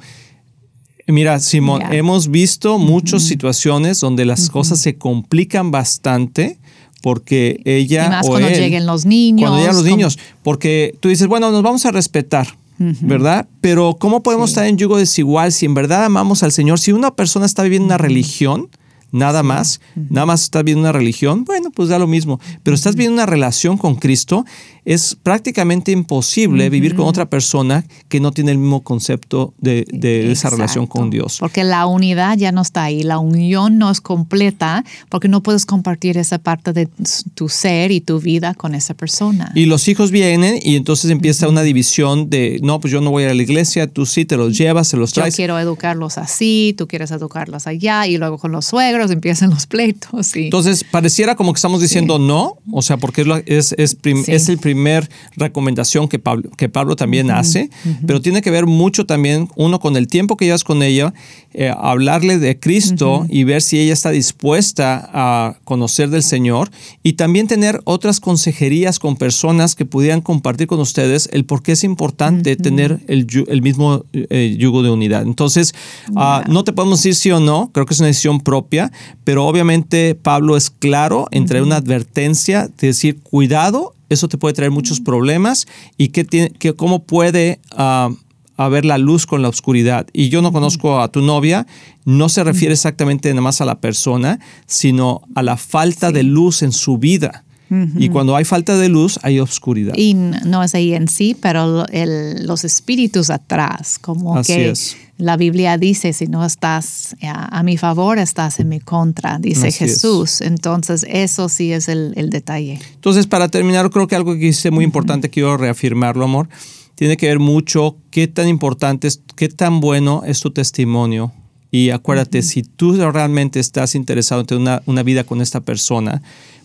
Mira, 1.06 1.38
Simón, 1.40 1.82
hemos 1.92 2.30
visto 2.30 2.78
muchas 2.78 3.22
situaciones 3.24 4.00
donde 4.00 4.24
las 4.24 4.48
cosas 4.48 4.80
se 4.80 4.96
complican 4.96 5.70
bastante 5.70 6.58
porque 7.02 7.60
ella 7.66 8.06
y 8.06 8.08
más 8.08 8.26
cuando 8.26 8.48
lleguen 8.48 8.86
los 8.86 9.04
niños. 9.04 9.42
Cuando 9.42 9.58
lleguen 9.58 9.76
los 9.76 9.84
niños, 9.84 10.18
porque 10.42 10.96
tú 11.00 11.10
dices, 11.10 11.26
bueno, 11.26 11.50
nos 11.50 11.62
vamos 11.62 11.84
a 11.84 11.90
respetar 11.90 12.46
¿verdad? 12.78 13.46
Pero 13.60 13.96
¿cómo 13.98 14.22
podemos 14.22 14.50
estar 14.50 14.66
en 14.66 14.76
yugo 14.76 14.98
desigual 14.98 15.52
si 15.52 15.66
en 15.66 15.74
verdad 15.74 16.04
amamos 16.04 16.42
al 16.42 16.52
Señor? 16.52 16.78
Si 16.78 16.92
una 16.92 17.14
persona 17.14 17.46
está 17.46 17.62
viviendo 17.62 17.86
una 17.86 17.98
religión, 17.98 18.68
nada 19.12 19.42
más, 19.42 19.80
nada 19.94 20.26
más 20.26 20.42
estás 20.42 20.64
viviendo 20.64 20.88
una 20.88 20.92
religión, 20.92 21.44
bueno, 21.44 21.70
pues 21.70 21.88
da 21.88 21.98
lo 21.98 22.06
mismo. 22.06 22.40
Pero 22.62 22.74
estás 22.74 22.96
viviendo 22.96 23.14
una 23.14 23.26
relación 23.26 23.78
con 23.78 23.94
Cristo, 23.94 24.44
es 24.84 25.16
prácticamente 25.22 25.92
imposible 25.92 26.69
vivir 26.69 26.94
con 26.94 27.06
otra 27.06 27.31
persona 27.31 27.84
que 28.08 28.20
no 28.20 28.32
tiene 28.32 28.52
el 28.52 28.58
mismo 28.58 28.82
concepto 28.82 29.54
de, 29.58 29.84
esa 30.31 30.50
relación 30.50 30.86
con 30.86 31.10
Dios. 31.10 31.38
Porque 31.40 31.64
la 31.64 31.86
unidad 31.86 32.36
ya 32.36 32.52
no 32.52 32.62
está 32.62 32.84
ahí, 32.84 33.02
la 33.02 33.19
unión 33.19 33.78
no 33.78 33.90
es 33.90 34.00
completa 34.00 34.84
porque 35.08 35.28
no 35.28 35.42
puedes 35.42 35.64
compartir 35.64 36.19
esa 36.19 36.38
parte 36.38 36.72
de 36.72 36.88
tu 37.34 37.48
ser 37.48 37.92
y 37.92 38.00
tu 38.00 38.20
vida 38.20 38.54
con 38.54 38.75
esa 38.75 38.94
persona. 38.94 39.52
Y 39.54 39.66
los 39.66 39.88
hijos 39.88 40.10
vienen 40.10 40.58
y 40.62 40.76
entonces 40.76 41.10
empieza 41.10 41.48
una 41.48 41.62
división 41.62 42.28
de, 42.28 42.60
no, 42.62 42.80
pues 42.80 42.92
yo 42.92 43.00
no 43.00 43.10
voy 43.10 43.25
a 43.25 43.32
la 43.32 43.42
iglesia, 43.42 43.87
tú 43.87 44.04
sí 44.04 44.25
te 44.25 44.37
los 44.37 44.56
llevas, 44.56 44.88
se 44.88 44.96
los 44.96 45.12
traes. 45.12 45.34
Yo 45.34 45.37
quiero 45.37 45.58
educarlos 45.58 46.19
así, 46.19 46.75
tú 46.76 46.87
quieres 46.87 47.10
educarlos 47.10 47.66
allá 47.66 48.06
y 48.06 48.19
luego 48.19 48.38
con 48.38 48.52
los 48.52 48.66
suegros 48.66 49.10
empiezan 49.10 49.50
los 49.50 49.66
pleitos. 49.66 50.37
Entonces 50.37 50.84
pareciera 50.84 51.37
como 51.37 51.52
que 51.52 51.58
estamos 51.58 51.80
diciendo 51.80 52.19
no, 52.19 52.58
o 52.70 52.82
sea, 52.82 52.98
porque 52.98 53.25
es, 53.46 53.75
es, 53.78 53.96
es 54.02 54.48
el 54.48 54.58
primer 54.58 54.74
primer 54.75 55.09
recomendación 55.37 56.09
que 56.09 56.19
Pablo, 56.19 56.50
que 56.56 56.69
Pablo 56.69 56.97
también 56.97 57.31
hace, 57.31 57.71
pero 58.06 58.21
tiene 58.21 58.43
que 58.43 58.50
ver 58.50 58.67
mucho 58.67 59.06
también, 59.06 59.49
uno, 59.55 59.79
con 59.79 59.97
el 59.97 60.09
tiempo 60.09 60.37
que 60.37 60.47
llevas 60.47 60.65
con 60.65 60.82
ella, 60.82 61.15
eh, 61.53 61.73
hablarle 61.76 62.38
de 62.38 62.59
Cristo 62.59 63.25
y 63.29 63.44
ver 63.44 63.62
si 63.62 63.79
ella 63.79 63.93
está 63.93 64.11
dispuesta 64.11 65.09
a 65.12 65.59
conocer 65.62 66.11
del 66.11 66.25
Señor 66.25 66.71
y 67.05 67.12
también 67.12 67.47
tener 67.47 67.81
otras 67.85 68.19
consejerías 68.19 68.99
con 68.99 69.17
personas 69.17 69.76
que 69.76 69.87
pudieran 69.87 70.21
compartir 70.21 70.67
con 70.67 70.81
ustedes 70.81 71.29
el 71.32 71.44
por 71.44 71.62
qué 71.62 71.73
es 71.73 71.85
importante 71.85 72.56
tener 72.56 72.99
el, 73.06 73.29
el 73.47 73.62
mismo 73.62 74.05
eh, 74.12 74.56
yugo 74.59 74.82
de 74.82 74.91
unidad. 74.91 75.23
Entonces, 75.23 75.73
ah, 76.17 76.43
no 76.49 76.65
te 76.65 76.73
podemos 76.73 76.99
decir 76.99 77.15
sí 77.15 77.31
o 77.31 77.38
no, 77.38 77.71
creo 77.73 77.87
que 77.87 77.94
es 77.94 78.00
una 78.00 78.09
decisión 78.09 78.41
propia, 78.41 78.91
pero 79.23 79.47
obviamente 79.47 80.17
Pablo 80.17 80.56
es 80.56 80.71
claro 80.71 81.29
entre 81.31 81.62
una 81.62 81.76
advertencia 81.76 82.69
de 82.81 82.88
decir, 82.88 83.21
cuidado 83.23 83.94
eso 84.08 84.28
te 84.28 84.38
puede 84.38 84.54
traer 84.54 84.70
muchos 84.70 85.00
problemas 85.00 85.66
y 85.96 86.08
que, 86.08 86.24
tiene, 86.24 86.50
que 86.50 86.74
cómo 86.74 87.04
puede 87.04 87.60
uh, 87.76 88.14
haber 88.56 88.84
la 88.84 88.98
luz 88.98 89.26
con 89.26 89.42
la 89.42 89.48
oscuridad. 89.48 90.06
Y 90.12 90.28
yo 90.28 90.42
no 90.42 90.52
conozco 90.52 91.00
a 91.00 91.08
tu 91.08 91.20
novia, 91.20 91.66
no 92.04 92.28
se 92.28 92.44
refiere 92.44 92.74
exactamente 92.74 93.28
nada 93.30 93.42
más 93.42 93.60
a 93.60 93.64
la 93.64 93.80
persona, 93.80 94.38
sino 94.66 95.22
a 95.34 95.42
la 95.42 95.56
falta 95.56 96.12
de 96.12 96.22
luz 96.22 96.62
en 96.62 96.72
su 96.72 96.98
vida. 96.98 97.44
Y 97.70 98.08
cuando 98.08 98.37
hay 98.37 98.44
falta 98.44 98.76
de 98.76 98.88
luz, 98.88 99.19
hay 99.22 99.40
oscuridad. 99.40 99.94
Y 99.96 100.14
no 100.14 100.62
es 100.62 100.75
ahí 100.75 100.94
en 100.94 101.08
sí, 101.08 101.34
pero 101.40 101.87
los 101.93 102.64
espíritus 102.64 103.31
atrás, 103.31 103.99
como 103.99 104.40
que 104.43 104.75
la 105.16 105.37
Biblia 105.37 105.78
dice, 105.78 106.12
si 106.12 106.26
no 106.26 106.44
estás 106.44 107.16
a, 107.22 107.62
mi 107.62 107.76
favor, 107.76 108.19
estás 108.19 108.61
en 108.61 108.69
mi 108.69 108.81
contra, 108.81 109.38
dice 109.38 109.70
Jesús. 109.72 110.40
Entonces, 110.40 111.06
eso 111.08 111.49
sí 111.49 111.72
es 111.72 111.88
el, 111.88 112.31
detalle. 112.31 112.81
Entonces, 112.94 113.26
para 113.26 113.49
terminar, 113.49 113.90
creo 113.90 114.06
que 114.06 114.16
algo 114.16 114.34
que 114.34 114.49
hice 114.49 114.70
muy 114.70 114.84
importante, 114.84 115.31
quiero 115.31 115.56
reafirmarlo, 115.56 116.25
amor, 116.25 116.49
tiene 116.94 117.16
que 117.16 117.26
ver 117.26 117.38
mucho 117.38 117.96
qué 118.11 118.28
tan 118.28 118.49
importante, 118.49 119.08
es, 119.08 119.20
qué 119.37 119.49
tan 119.49 119.81
bueno 119.81 120.22
es 120.26 120.40
tu 120.40 120.50
testimonio. 120.50 121.32
Y 121.70 121.90
acuérdate, 121.90 122.43
si 122.43 122.62
tú 122.62 122.94
realmente 123.11 123.58
estás 123.58 123.96
interesado 123.96 124.40
en 124.40 124.46
tener 124.46 124.61
una, 124.61 124.82
una 124.87 125.02
vida 125.02 125.25
con 125.25 125.40
esta 125.40 125.61
persona, 125.61 126.22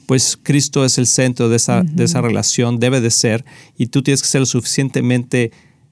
pues 0.10 0.40
Cristo 0.42 0.86
es 0.86 0.98
el 0.98 1.06
centro 1.06 1.50
de 1.50 1.58
esa, 1.58 1.84
de 1.84 2.04
esa 2.04 2.20
relación, 2.20 2.80
debe 2.80 3.00
de 3.00 3.12
ser, 3.12 3.46
y 3.78 3.86
tú 3.86 4.02
tienes 4.02 4.24
que 4.24 4.28
ser 4.28 4.40
lo 4.40 4.48
suficientemente 4.48 5.52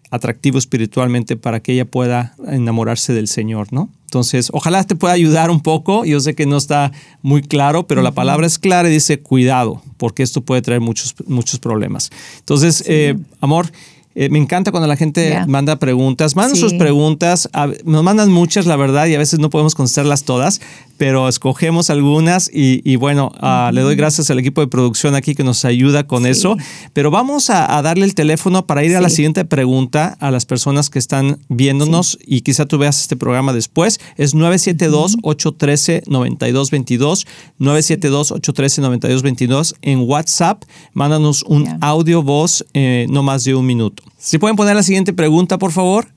atractivo 0.10 0.58
espiritualmente 0.58 1.38
para 1.38 1.60
que 1.60 1.74
ella 1.74 1.86
pueda 1.86 2.34
enamorarse 2.48 3.14
del 3.14 3.28
Señor, 3.28 3.72
¿no? 3.72 3.92
Entonces, 4.06 4.50
ojalá 4.54 4.84
te 4.86 4.96
pueda 4.96 5.14
ayudar 5.14 5.52
un 5.52 5.62
poco. 5.62 6.04
Yo 6.04 6.20
sé 6.20 6.34
que 6.34 6.48
no 6.48 6.58
está 6.58 6.92
muy 7.22 7.44
claro, 7.44 7.86
pero 7.86 8.02
la 8.02 8.12
palabra 8.12 8.48
es 8.48 8.58
clara 8.58 8.90
y 8.90 8.94
dice 8.94 9.20
cuidado, 9.20 9.84
porque 9.98 10.24
esto 10.24 10.42
puede 10.42 10.64
traer 10.64 10.82
muchos, 10.82 11.14
muchos 11.28 11.60
problemas. 11.60 12.10
Entonces, 12.40 12.84
eh, 12.88 13.16
amor, 13.40 13.72
eh, 14.20 14.30
me 14.30 14.40
encanta 14.40 14.72
cuando 14.72 14.88
la 14.88 14.96
gente 14.96 15.46
manda 15.46 15.76
preguntas. 15.76 16.36
Manda 16.36 16.56
sus 16.56 16.74
preguntas. 16.74 17.48
nos 17.86 18.02
mandan 18.04 18.32
muchas, 18.32 18.66
la 18.66 18.76
verdad, 18.76 19.06
y 19.06 19.14
a 19.14 19.20
veces 19.20 19.38
no 19.38 19.52
podemos 19.52 19.76
contestarlas 19.76 20.24
todas, 20.24 20.60
pero 20.98 21.28
escogemos 21.28 21.90
algunas 21.90 22.50
y, 22.54 22.96
bueno, 22.96 23.32
ah, 23.40 23.72
le 23.74 23.82
doy 23.82 23.96
gracias 23.96 24.30
al 24.30 24.38
equipo 24.40 24.62
de 24.62 24.68
producción 24.68 25.16
aquí 25.16 25.36
que 25.36 25.44
nos 25.44 25.66
ayuda 25.66 26.06
con 26.06 26.26
eso. 26.26 26.56
Pero 26.94 27.12
vamos 27.12 27.50
a, 27.50 27.82
darle 27.82 28.06
el 28.06 28.16
teléfono 28.16 28.66
para 28.66 28.84
ir 28.84 28.96
a 28.96 29.02
la 29.02 29.10
siguiente 29.10 29.44
pregunta 29.46 30.18
a 30.20 30.32
las 30.32 30.46
personas 30.46 30.90
que 30.90 31.00
están 31.00 31.40
viéndonos 31.48 32.18
y 32.26 32.42
quizá 32.42 32.66
tú 32.66 32.78
veas 32.78 33.00
este 33.02 33.16
programa 33.16 33.54
después. 33.54 34.00
Es 34.16 34.36
972-813-9222. 34.36 37.26
972-813-9222. 37.60 39.76
En 39.82 40.02
WhatsApp, 40.02 40.64
mándanos 40.94 41.44
un 41.44 41.78
audio 41.82 42.24
voz 42.24 42.66
eh, 42.74 43.06
no 43.10 43.24
más 43.24 43.44
de 43.44 43.56
un 43.56 43.66
minuto. 43.66 44.04
Si 44.18 44.38
pueden 44.38 44.56
poner 44.56 44.76
la 44.76 44.84
siguiente 44.84 45.14
pregunta, 45.14 45.58
por 45.58 45.72
favor. 45.72 46.08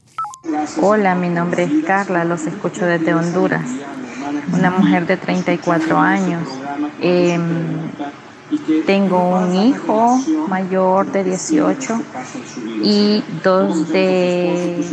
Hola, 0.80 1.14
mi 1.14 1.28
nombre 1.28 1.64
es 1.64 1.84
Carla, 1.84 2.24
los 2.24 2.46
escucho 2.46 2.86
desde 2.86 3.14
Honduras. 3.14 3.68
Una 4.52 4.70
mujer 4.70 5.06
de 5.06 5.16
34 5.16 5.98
años. 5.98 6.48
Em, 7.00 7.48
tengo 8.86 9.38
un 9.38 9.54
hijo 9.54 10.20
mayor 10.48 11.10
de 11.12 11.24
18 11.24 12.00
y 12.82 13.22
dos 13.44 13.88
de 13.90 14.84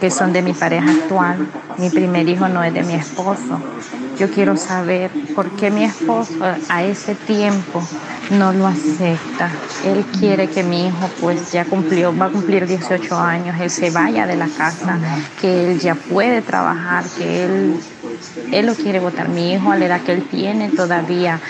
que 0.00 0.10
son 0.10 0.32
de 0.32 0.42
mi 0.42 0.52
pareja 0.52 0.90
actual. 0.90 1.46
Mi 1.78 1.90
primer 1.90 2.28
hijo 2.28 2.48
no 2.48 2.62
es 2.62 2.74
de 2.74 2.82
mi 2.82 2.94
esposo. 2.94 3.60
Yo 4.18 4.30
quiero 4.30 4.56
saber 4.56 5.10
por 5.34 5.50
qué 5.52 5.70
mi 5.70 5.84
esposo 5.84 6.34
a 6.68 6.82
ese 6.84 7.14
tiempo 7.14 7.82
no 8.30 8.52
lo 8.52 8.66
acepta. 8.66 9.50
Él 9.84 10.04
quiere 10.18 10.48
que 10.48 10.62
mi 10.62 10.86
hijo 10.86 11.10
pues 11.20 11.52
ya 11.52 11.64
cumplió, 11.64 12.16
va 12.16 12.26
a 12.26 12.30
cumplir 12.30 12.66
18 12.66 13.16
años, 13.16 13.60
él 13.60 13.70
se 13.70 13.90
vaya 13.90 14.26
de 14.26 14.36
la 14.36 14.48
casa, 14.48 14.98
que 15.40 15.72
él 15.72 15.80
ya 15.80 15.94
puede 15.94 16.42
trabajar, 16.42 17.04
que 17.16 17.44
él, 17.44 17.80
él 18.52 18.66
lo 18.66 18.74
quiere 18.74 19.00
votar. 19.00 19.28
Mi 19.28 19.52
hijo 19.52 19.70
a 19.70 19.76
la 19.76 19.86
edad 19.86 20.00
que 20.02 20.12
él 20.12 20.24
tiene 20.28 20.70
todavía, 20.70 21.40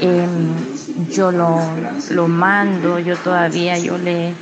em, 0.00 1.08
yo 1.10 1.32
lo, 1.32 1.60
lo 2.10 2.28
mando, 2.28 2.98
yo 2.98 3.16
todavía, 3.16 3.78
yo 3.78 3.98
le 3.98 4.34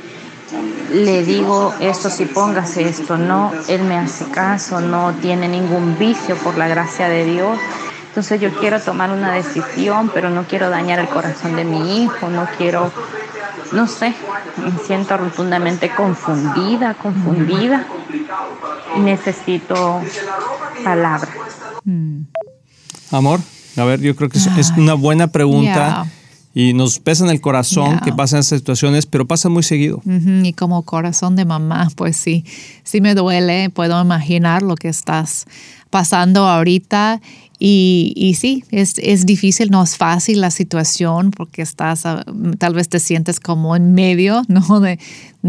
le 0.93 1.23
digo 1.23 1.73
esto 1.79 2.09
si 2.09 2.25
póngase 2.25 2.87
esto, 2.87 3.17
no, 3.17 3.51
él 3.67 3.83
me 3.83 3.97
hace 3.97 4.25
caso, 4.25 4.79
no 4.79 5.13
tiene 5.21 5.47
ningún 5.47 5.97
vicio 5.97 6.35
por 6.37 6.57
la 6.57 6.67
gracia 6.67 7.09
de 7.09 7.25
Dios. 7.25 7.57
Entonces 8.15 8.39
yo 8.39 8.57
quiero 8.61 8.79
tomar 8.79 9.11
una 9.11 9.33
decisión, 9.33 10.09
pero 10.13 10.29
no 10.29 10.45
quiero 10.47 10.69
dañar 10.69 10.99
el 10.99 11.09
corazón 11.09 11.57
de 11.57 11.65
mi 11.65 12.01
hijo, 12.01 12.29
no 12.29 12.47
quiero, 12.57 12.89
no 13.73 13.89
sé, 13.89 14.13
me 14.55 14.71
siento 14.87 15.17
rotundamente 15.17 15.91
confundida, 15.93 16.93
confundida. 16.93 17.85
y 18.95 18.99
necesito 19.01 20.01
palabras. 20.81 21.29
Mm. 21.83 22.21
Amor, 23.11 23.41
a 23.75 23.83
ver, 23.83 23.99
yo 23.99 24.15
creo 24.15 24.29
que 24.29 24.37
es, 24.37 24.71
una 24.77 24.93
buena 24.93 25.27
pregunta. 25.27 26.05
Y 26.53 26.73
nos 26.73 26.99
pesa 26.99 27.25
en 27.25 27.31
el 27.31 27.41
corazón 27.41 27.99
que 27.99 28.13
pasan 28.13 28.39
esas 28.39 28.59
situaciones, 28.59 29.05
pero 29.05 29.27
pasa 29.27 29.49
muy 29.49 29.61
seguido. 29.61 30.01
Y 30.05 30.53
como 30.53 30.83
corazón 30.83 31.35
de 31.35 31.43
mamá, 31.43 31.89
pues 31.97 32.15
sí, 32.15 32.45
sí 32.85 33.01
me 33.01 33.13
duele, 33.13 33.69
puedo 33.71 34.01
imaginar 34.01 34.61
lo 34.61 34.75
que 34.75 34.87
estás 34.87 35.47
pasando 35.89 36.47
ahorita 36.47 37.21
y, 37.57 38.13
y 38.15 38.33
sí, 38.33 38.63
es, 38.71 38.95
es, 38.97 39.25
difícil, 39.25 39.71
no 39.71 39.83
es 39.83 39.95
fácil 39.95 40.41
la 40.41 40.51
situación 40.51 41.31
porque 41.31 41.61
estás, 41.61 42.03
tal 42.57 42.73
vez 42.73 42.89
te 42.89 42.99
sientes 42.99 43.39
como 43.39 43.75
en 43.75 43.93
medio 43.93 44.43
¿no? 44.47 44.79
de, 44.79 44.99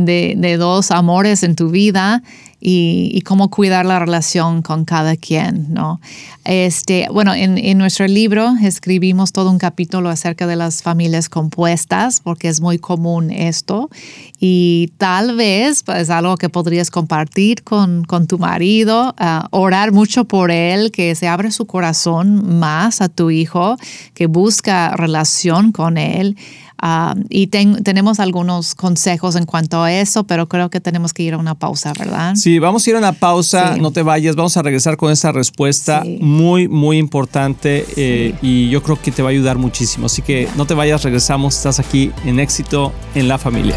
de, 0.04 0.56
dos 0.58 0.90
amores 0.90 1.42
en 1.42 1.56
tu 1.56 1.70
vida 1.70 2.22
y, 2.60 3.20
cómo 3.22 3.50
cuidar 3.50 3.86
la 3.86 3.98
relación 3.98 4.62
con 4.62 4.84
cada 4.84 5.16
quien, 5.16 5.72
¿no? 5.72 6.00
Este, 6.44 7.06
bueno, 7.12 7.34
en, 7.34 7.58
en, 7.58 7.78
nuestro 7.78 8.06
libro 8.06 8.54
escribimos 8.62 9.32
todo 9.32 9.50
un 9.50 9.58
capítulo 9.58 10.08
acerca 10.08 10.46
de 10.46 10.56
las 10.56 10.82
familias 10.82 11.28
compuestas, 11.28 12.20
porque 12.20 12.48
es 12.48 12.60
muy 12.60 12.78
común 12.78 13.30
esto, 13.30 13.90
y 14.38 14.92
tal 14.98 15.36
vez 15.36 15.78
es 15.78 15.82
pues, 15.82 16.10
algo 16.10 16.36
que 16.36 16.48
podrías 16.48 16.90
compartir 16.90 17.62
con, 17.62 18.04
con 18.04 18.26
tu 18.26 18.38
marido, 18.38 19.14
ah, 19.18 19.48
orar 19.50 19.92
mucho 19.92 20.24
por 20.24 20.50
él, 20.50 20.92
que 20.92 21.14
se 21.14 21.28
abre 21.28 21.50
su 21.50 21.66
corazón 21.66 22.58
más 22.58 23.00
a 23.00 23.08
tu 23.08 23.30
hijo, 23.30 23.76
que 24.14 24.26
busca 24.26 24.90
relación 24.96 25.72
con 25.72 25.96
él. 25.98 26.36
Ah, 26.78 27.14
y 27.28 27.46
tenemos 27.48 28.20
algunos 28.20 28.74
consejos 28.74 29.36
en 29.36 29.46
cuanto 29.46 29.82
a 29.82 29.92
eso, 29.92 30.24
pero 30.24 30.48
creo 30.48 30.70
que 30.70 30.80
tenemos 30.80 31.12
que 31.12 31.22
ir 31.22 31.34
a 31.34 31.38
una 31.38 31.54
pausa, 31.54 31.92
¿verdad? 31.98 32.34
Sí, 32.34 32.58
vamos 32.58 32.86
a 32.86 32.90
ir 32.90 32.96
a 32.96 32.98
una 32.98 33.12
pausa, 33.12 33.76
no 33.76 33.90
te 33.90 34.02
vayas, 34.02 34.36
vamos 34.36 34.56
a 34.56 34.62
regresar 34.62 34.96
con 34.96 35.10
esta 35.10 35.32
respuesta 35.32 36.02
muy, 36.20 36.68
muy 36.68 36.98
importante 36.98 37.86
eh, 37.96 38.34
y 38.42 38.68
yo 38.68 38.82
creo 38.82 39.00
que 39.00 39.10
te 39.10 39.22
va 39.22 39.30
a 39.30 39.32
ayudar 39.32 39.58
muchísimo. 39.58 40.06
Así 40.06 40.22
que 40.22 40.48
no 40.56 40.66
te 40.66 40.74
vayas, 40.74 41.02
regresamos, 41.02 41.56
estás 41.56 41.80
aquí 41.80 42.12
en 42.24 42.40
éxito 42.40 42.92
en 43.14 43.28
la 43.28 43.38
familia. 43.38 43.76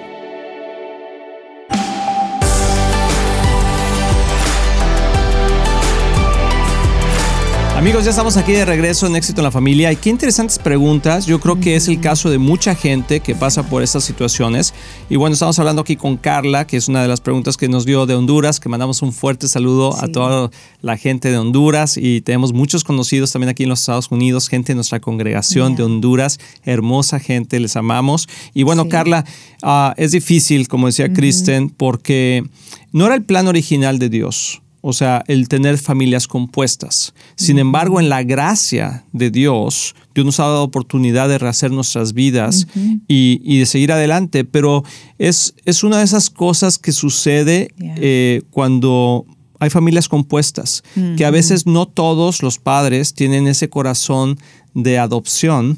Amigos, 7.81 8.03
ya 8.03 8.11
estamos 8.11 8.37
aquí 8.37 8.51
de 8.51 8.63
regreso 8.63 9.07
en 9.07 9.15
Éxito 9.15 9.41
en 9.41 9.45
la 9.45 9.49
Familia 9.49 9.91
y 9.91 9.95
qué 9.95 10.11
interesantes 10.11 10.59
preguntas. 10.59 11.25
Yo 11.25 11.39
creo 11.39 11.59
que 11.59 11.75
es 11.75 11.87
el 11.87 11.99
caso 11.99 12.29
de 12.29 12.37
mucha 12.37 12.75
gente 12.75 13.21
que 13.21 13.33
pasa 13.33 13.63
por 13.67 13.81
estas 13.81 14.03
situaciones. 14.03 14.75
Y 15.09 15.15
bueno, 15.15 15.33
estamos 15.33 15.57
hablando 15.57 15.81
aquí 15.81 15.95
con 15.95 16.15
Carla, 16.15 16.67
que 16.67 16.77
es 16.77 16.87
una 16.89 17.01
de 17.01 17.07
las 17.07 17.21
preguntas 17.21 17.57
que 17.57 17.67
nos 17.67 17.83
dio 17.83 18.05
de 18.05 18.13
Honduras, 18.13 18.59
que 18.59 18.69
mandamos 18.69 19.01
un 19.01 19.11
fuerte 19.11 19.47
saludo 19.47 19.99
a 19.99 20.07
toda 20.09 20.51
la 20.81 20.95
gente 20.95 21.31
de 21.31 21.39
Honduras 21.39 21.97
y 21.97 22.21
tenemos 22.21 22.53
muchos 22.53 22.83
conocidos 22.83 23.31
también 23.31 23.49
aquí 23.49 23.63
en 23.63 23.69
los 23.69 23.79
Estados 23.79 24.11
Unidos, 24.11 24.47
gente 24.47 24.73
de 24.73 24.75
nuestra 24.75 24.99
congregación 24.99 25.75
de 25.75 25.81
Honduras, 25.81 26.39
hermosa 26.63 27.19
gente, 27.19 27.59
les 27.59 27.75
amamos. 27.75 28.29
Y 28.53 28.61
bueno, 28.61 28.89
Carla, 28.89 29.25
ah, 29.63 29.95
es 29.97 30.11
difícil, 30.11 30.67
como 30.67 30.85
decía 30.85 31.11
Kristen, 31.11 31.71
porque 31.71 32.43
no 32.91 33.07
era 33.07 33.15
el 33.15 33.23
plan 33.23 33.47
original 33.47 33.97
de 33.97 34.09
Dios 34.09 34.61
o 34.81 34.93
sea, 34.93 35.23
el 35.27 35.47
tener 35.47 35.77
familias 35.77 36.27
compuestas. 36.27 37.13
Sin 37.35 37.59
embargo, 37.59 37.99
en 37.99 38.09
la 38.09 38.23
gracia 38.23 39.05
de 39.13 39.29
Dios, 39.29 39.95
Dios 40.15 40.25
nos 40.25 40.39
ha 40.39 40.43
dado 40.43 40.63
oportunidad 40.63 41.29
de 41.29 41.37
rehacer 41.37 41.71
nuestras 41.71 42.13
vidas 42.13 42.67
y, 43.07 43.59
de 43.59 43.65
seguir 43.65 43.91
adelante, 43.91 44.43
pero 44.43 44.83
es, 45.19 45.53
es, 45.65 45.83
una 45.83 45.99
de 45.99 46.03
esas 46.03 46.29
cosas 46.29 46.79
que 46.79 46.91
sucede 46.91 47.73
eh, 47.79 48.41
cuando 48.49 49.25
hay 49.59 49.69
familias 49.69 50.09
compuestas, 50.09 50.83
que 51.15 51.23
a 51.23 51.29
veces 51.29 51.67
no 51.67 51.87
todos 51.87 52.41
los 52.41 52.57
padres 52.57 53.13
tienen 53.13 53.45
ese 53.45 53.69
corazón 53.69 54.39
de 54.73 54.97
adopción 54.97 55.77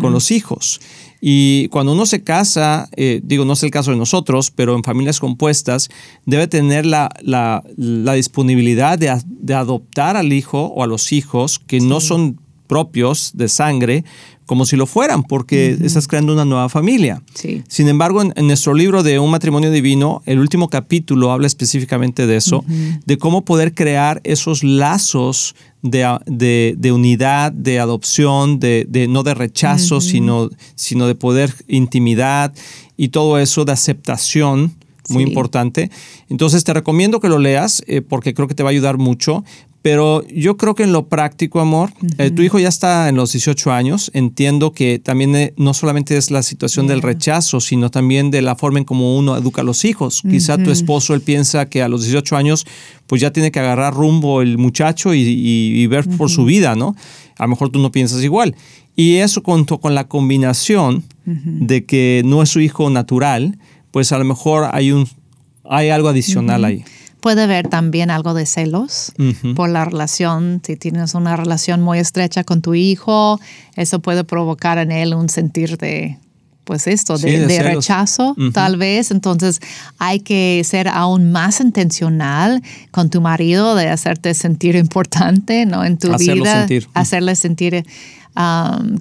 con 0.00 0.12
los 0.12 0.30
hijos. 0.30 0.80
Y 1.20 1.68
cuando 1.68 1.92
uno 1.92 2.06
se 2.06 2.22
casa, 2.22 2.88
eh, 2.96 3.20
digo, 3.22 3.44
no 3.44 3.54
es 3.54 3.62
el 3.62 3.70
caso 3.70 3.90
de 3.90 3.96
nosotros, 3.96 4.50
pero 4.50 4.74
en 4.76 4.82
familias 4.82 5.20
compuestas, 5.20 5.88
debe 6.24 6.46
tener 6.46 6.84
la, 6.86 7.10
disponibilidad 8.14 8.98
de, 8.98 9.54
adoptar 9.54 10.16
al 10.16 10.32
hijo 10.32 10.66
o 10.66 10.82
a 10.82 10.86
los 10.86 11.12
hijos 11.12 11.58
que 11.58 11.80
no 11.80 12.00
son 12.00 12.38
propios 12.66 13.32
de 13.34 13.48
sangre, 13.48 14.04
como 14.46 14.64
si 14.64 14.76
lo 14.76 14.86
fueran, 14.86 15.24
porque 15.24 15.76
estás 15.82 16.06
creando 16.06 16.32
una 16.32 16.44
nueva 16.44 16.68
familia. 16.68 17.20
Sin 17.68 17.88
embargo, 17.88 18.22
en, 18.22 18.46
nuestro 18.46 18.74
libro 18.74 19.02
de 19.02 19.18
Un 19.18 19.30
matrimonio 19.30 19.72
divino, 19.72 20.22
el 20.24 20.38
último 20.38 20.70
capítulo 20.70 21.32
habla 21.32 21.48
específicamente 21.48 22.26
de 22.26 22.36
eso, 22.36 22.64
de 23.04 23.18
cómo 23.18 23.44
poder 23.44 23.74
crear 23.74 24.20
esos 24.24 24.62
lazos 24.62 25.56
de, 25.82 26.92
unidad, 26.92 27.52
de 27.52 27.80
adopción, 27.80 28.60
de, 28.60 29.06
no 29.10 29.24
de 29.24 29.34
rechazo, 29.34 30.00
sino, 30.00 30.48
sino 30.76 31.08
de 31.08 31.16
poder 31.16 31.52
intimidad 31.66 32.54
y 32.96 33.08
todo 33.08 33.38
eso 33.38 33.64
de 33.64 33.72
aceptación 33.72 34.76
muy 35.08 35.22
importante. 35.22 35.90
Entonces 36.28 36.64
te 36.64 36.72
recomiendo 36.72 37.20
que 37.20 37.28
lo 37.28 37.38
leas 37.38 37.82
eh, 37.86 38.02
porque 38.02 38.34
creo 38.34 38.48
que 38.48 38.54
te 38.54 38.62
va 38.62 38.70
a 38.70 38.72
ayudar 38.72 38.98
mucho. 38.98 39.44
Pero 39.86 40.26
yo 40.26 40.56
creo 40.56 40.74
que 40.74 40.82
en 40.82 40.90
lo 40.90 41.06
práctico, 41.06 41.60
amor, 41.60 41.92
eh, 42.18 42.32
tu 42.32 42.42
hijo 42.42 42.58
ya 42.58 42.66
está 42.66 43.08
en 43.08 43.14
los 43.14 43.30
18 43.30 43.70
años. 43.70 44.10
Entiendo 44.14 44.72
que 44.72 44.98
también 44.98 45.36
eh, 45.36 45.54
no 45.56 45.74
solamente 45.74 46.16
es 46.16 46.32
la 46.32 46.42
situación 46.42 46.88
del 46.88 47.02
rechazo, 47.02 47.60
sino 47.60 47.88
también 47.88 48.32
de 48.32 48.42
la 48.42 48.56
forma 48.56 48.80
en 48.80 48.84
cómo 48.84 49.16
uno 49.16 49.36
educa 49.36 49.60
a 49.60 49.64
los 49.64 49.84
hijos. 49.84 50.22
Quizá 50.28 50.58
tu 50.58 50.72
esposo, 50.72 51.14
él 51.14 51.20
piensa 51.20 51.66
que 51.66 51.82
a 51.82 51.88
los 51.88 52.02
18 52.02 52.36
años, 52.36 52.66
pues 53.06 53.20
ya 53.20 53.30
tiene 53.30 53.52
que 53.52 53.60
agarrar 53.60 53.94
rumbo 53.94 54.42
el 54.42 54.58
muchacho 54.58 55.14
y, 55.14 55.86
ver 55.86 56.04
por 56.18 56.30
su 56.30 56.44
vida, 56.44 56.74
¿no? 56.74 56.96
A 57.38 57.44
lo 57.44 57.50
mejor 57.50 57.70
tú 57.70 57.78
no 57.78 57.92
piensas 57.92 58.24
igual. 58.24 58.56
Y 58.96 59.18
eso 59.18 59.44
con, 59.44 59.66
con 59.66 59.94
la 59.94 60.08
combinación 60.08 61.04
de 61.26 61.84
que 61.84 62.22
no 62.24 62.42
es 62.42 62.48
su 62.48 62.58
hijo 62.58 62.90
natural, 62.90 63.56
pues 63.96 64.12
a 64.12 64.18
lo 64.18 64.26
mejor 64.26 64.68
hay, 64.72 64.92
un, 64.92 65.08
hay 65.64 65.88
algo 65.88 66.10
adicional 66.10 66.66
ahí. 66.66 66.84
puede 67.20 67.46
ver 67.46 67.66
también 67.66 68.10
algo 68.10 68.34
de 68.34 68.44
celos 68.44 69.10
por 69.54 69.70
la 69.70 69.86
relación. 69.86 70.60
Si 70.62 70.76
tienes 70.76 71.14
una 71.14 71.34
relación 71.34 71.80
muy 71.80 71.98
estrecha 71.98 72.44
con 72.44 72.60
tu 72.60 72.74
hijo, 72.74 73.40
eso 73.74 74.00
puede 74.00 74.22
provocar 74.22 74.76
en 74.76 74.92
él 74.92 75.14
un 75.14 75.30
sentir 75.30 75.78
de, 75.78 76.18
pues 76.64 76.86
esto, 76.88 77.16
de, 77.16 77.62
rechazo 77.62 78.36
tal 78.52 78.76
vez. 78.76 79.10
Entonces 79.12 79.60
hay 79.96 80.20
que 80.20 80.60
ser 80.66 80.88
aún 80.88 81.32
más 81.32 81.62
intencional 81.62 82.62
con 82.90 83.08
tu 83.08 83.22
marido 83.22 83.76
de 83.76 83.88
hacerte 83.88 84.34
sentir 84.34 84.76
importante, 84.76 85.64
¿no? 85.64 85.86
En 85.86 85.96
tu 85.96 86.14
vida, 86.18 86.66
hacerle 86.92 87.34
sentir 87.34 87.86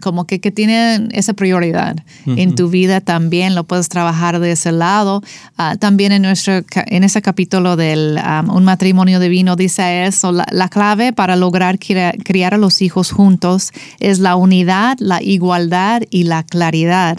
como 0.02 0.26
que, 0.26 0.40
que 0.40 0.52
tienen 0.52 1.10
esa 1.12 1.34
prioridad 1.34 1.98
en 2.26 2.56
tu 2.56 2.70
vida 2.70 3.02
también, 3.02 3.54
lo 3.54 3.66
puedes 3.66 3.90
trabajar 3.90 4.40
de 4.40 4.52
ese 4.52 4.72
lado. 4.72 5.22
Ah, 5.58 5.76
también 5.78 6.12
en, 6.12 6.22
nuestro, 6.22 6.64
en 6.74 7.04
ese 7.04 7.22
capítulo 7.22 7.76
del 7.76 8.20
Un 8.48 8.64
matrimonio 8.64 9.20
divino 9.20 9.56
dice 9.56 10.06
eso, 10.06 10.32
la, 10.32 10.70
clave 10.70 11.14
para 11.14 11.36
lograr 11.36 11.78
criar, 11.80 12.54
a 12.54 12.58
los 12.58 12.82
hijos 12.82 13.12
juntos 13.12 13.72
es 14.00 14.20
la 14.20 14.36
unidad, 14.36 14.98
la 15.00 15.22
igualdad 15.22 16.02
y 16.10 16.24
la 16.24 16.44
claridad. 16.44 17.18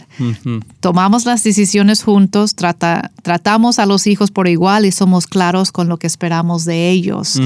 Tomamos 0.80 1.26
las 1.26 1.42
decisiones 1.42 2.02
juntos, 2.02 2.54
trata, 2.54 3.11
tratamos 3.23 3.78
a 3.78 3.87
los 3.87 4.06
hijos 4.06 4.30
por 4.30 4.49
igual 4.49 4.87
y 4.87 4.92
somos 4.92 5.26
claros 5.26 5.73
con 5.73 5.88
lo 5.88 5.99
que 5.99 6.06
esperamos 6.06 6.64
de 6.64 6.90
ellos. 6.90 7.40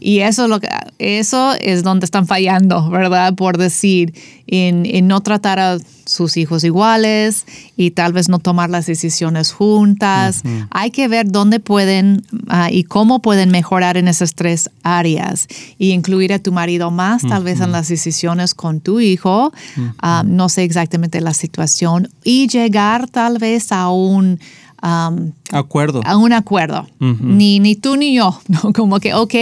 Y 0.00 0.20
eso, 0.20 0.46
lo 0.46 0.60
que, 0.60 0.68
eso 0.98 1.54
es 1.60 1.82
donde 1.82 2.04
están 2.04 2.26
fallando, 2.26 2.88
¿verdad? 2.90 3.34
Por 3.34 3.58
decir, 3.58 4.11
en, 4.46 5.06
no 5.06 5.20
tratar 5.20 5.58
a 5.58 5.78
sus 6.04 6.36
hijos 6.36 6.64
iguales 6.64 7.46
y 7.76 7.92
tal 7.92 8.12
vez 8.12 8.28
no 8.28 8.38
tomar 8.38 8.70
las 8.70 8.86
decisiones 8.86 9.52
juntas. 9.52 10.42
Hay 10.70 10.90
que 10.90 11.08
ver 11.08 11.30
dónde 11.30 11.60
pueden 11.60 12.24
ah, 12.48 12.70
y 12.70 12.84
cómo 12.84 13.22
pueden 13.22 13.50
mejorar 13.50 13.96
en 13.96 14.08
esas 14.08 14.34
tres 14.34 14.70
áreas. 14.82 15.46
Y 15.78 15.90
incluir 15.90 16.32
a 16.32 16.38
tu 16.38 16.52
marido 16.52 16.90
más 16.90 17.22
tal 17.22 17.44
vez 17.44 17.60
en 17.60 17.72
las 17.72 17.88
decisiones 17.88 18.54
con 18.54 18.80
tu 18.80 19.00
hijo. 19.00 19.52
Ah, 20.00 20.22
no 20.26 20.48
sé 20.48 20.64
exactamente 20.64 21.20
la 21.20 21.34
situación. 21.34 22.08
Y 22.24 22.48
llegar 22.48 23.08
tal 23.08 23.38
vez 23.38 23.72
a 23.72 23.90
un... 23.90 24.40
acuerdo. 25.50 26.00
A 26.04 26.16
un 26.16 26.32
acuerdo. 26.32 26.86
ni, 26.98 27.60
ni 27.60 27.76
tú 27.76 27.96
ni 27.96 28.14
yo. 28.14 28.38
Como 28.74 29.00
que, 29.00 29.14
ok, 29.14 29.34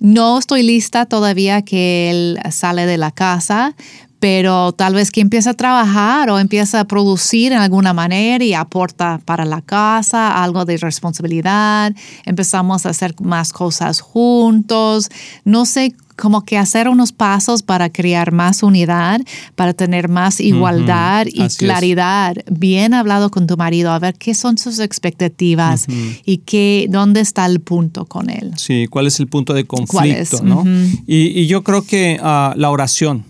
no 0.00 0.38
estoy 0.38 0.62
lista 0.62 1.06
todavía 1.06 1.62
que 1.62 2.10
él 2.10 2.38
sale 2.50 2.86
de 2.86 2.98
la 2.98 3.10
casa, 3.10 3.74
pero 4.22 4.70
tal 4.70 4.94
vez 4.94 5.10
que 5.10 5.20
empieza 5.20 5.50
a 5.50 5.54
trabajar 5.54 6.30
o 6.30 6.38
empieza 6.38 6.78
a 6.78 6.84
producir 6.84 7.52
en 7.52 7.58
alguna 7.58 7.92
manera 7.92 8.44
y 8.44 8.54
aporta 8.54 9.20
para 9.24 9.44
la 9.44 9.62
casa 9.62 10.42
algo 10.42 10.64
de 10.64 10.76
responsabilidad, 10.76 11.92
empezamos 12.24 12.86
a 12.86 12.90
hacer 12.90 13.16
más 13.20 13.52
cosas 13.52 14.00
juntos, 14.00 15.08
no 15.44 15.66
sé 15.66 15.94
como 16.16 16.44
que 16.44 16.58
hacer 16.58 16.88
unos 16.88 17.12
pasos 17.12 17.62
para 17.62 17.90
crear 17.90 18.32
más 18.32 18.62
unidad, 18.62 19.20
para 19.54 19.72
tener 19.72 20.08
más 20.08 20.40
igualdad 20.40 21.26
y 21.26 21.46
claridad. 21.48 22.36
Bien 22.50 22.94
hablado 22.94 23.30
con 23.30 23.46
tu 23.46 23.56
marido, 23.56 23.92
a 23.92 23.98
ver 23.98 24.14
qué 24.14 24.34
son 24.34 24.58
sus 24.58 24.78
expectativas 24.78 25.86
y 26.24 26.38
qué, 26.38 26.86
dónde 26.88 27.20
está 27.20 27.46
el 27.46 27.60
punto 27.60 28.06
con 28.06 28.30
él. 28.30 28.52
Sí, 28.56 28.86
cuál 28.88 29.06
es 29.06 29.20
el 29.20 29.28
punto 29.28 29.54
de 29.54 29.64
conflicto, 29.64 30.42
¿no? 30.42 30.64
y, 31.06 31.46
yo 31.46 31.62
creo 31.62 31.84
que 31.84 32.18
ah, 32.22 32.54
la 32.56 32.70
oración, 32.70 33.24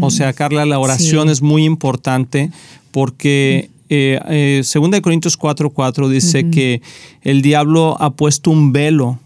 o 0.00 0.10
sea, 0.10 0.32
Carla, 0.32 0.64
la 0.64 0.78
oración 0.78 1.28
es 1.28 1.42
muy 1.42 1.64
importante 1.64 2.50
porque 2.90 3.70
eh, 3.88 4.20
eh, 4.28 4.60
segunda 4.64 4.96
de 4.96 5.02
Corintios 5.02 5.38
4:4 5.38 6.08
dice 6.08 6.50
que 6.50 6.82
el 7.22 7.42
diablo 7.42 7.96
ha 8.00 8.10
puesto 8.10 8.50
un 8.50 8.72
velo 8.72 9.18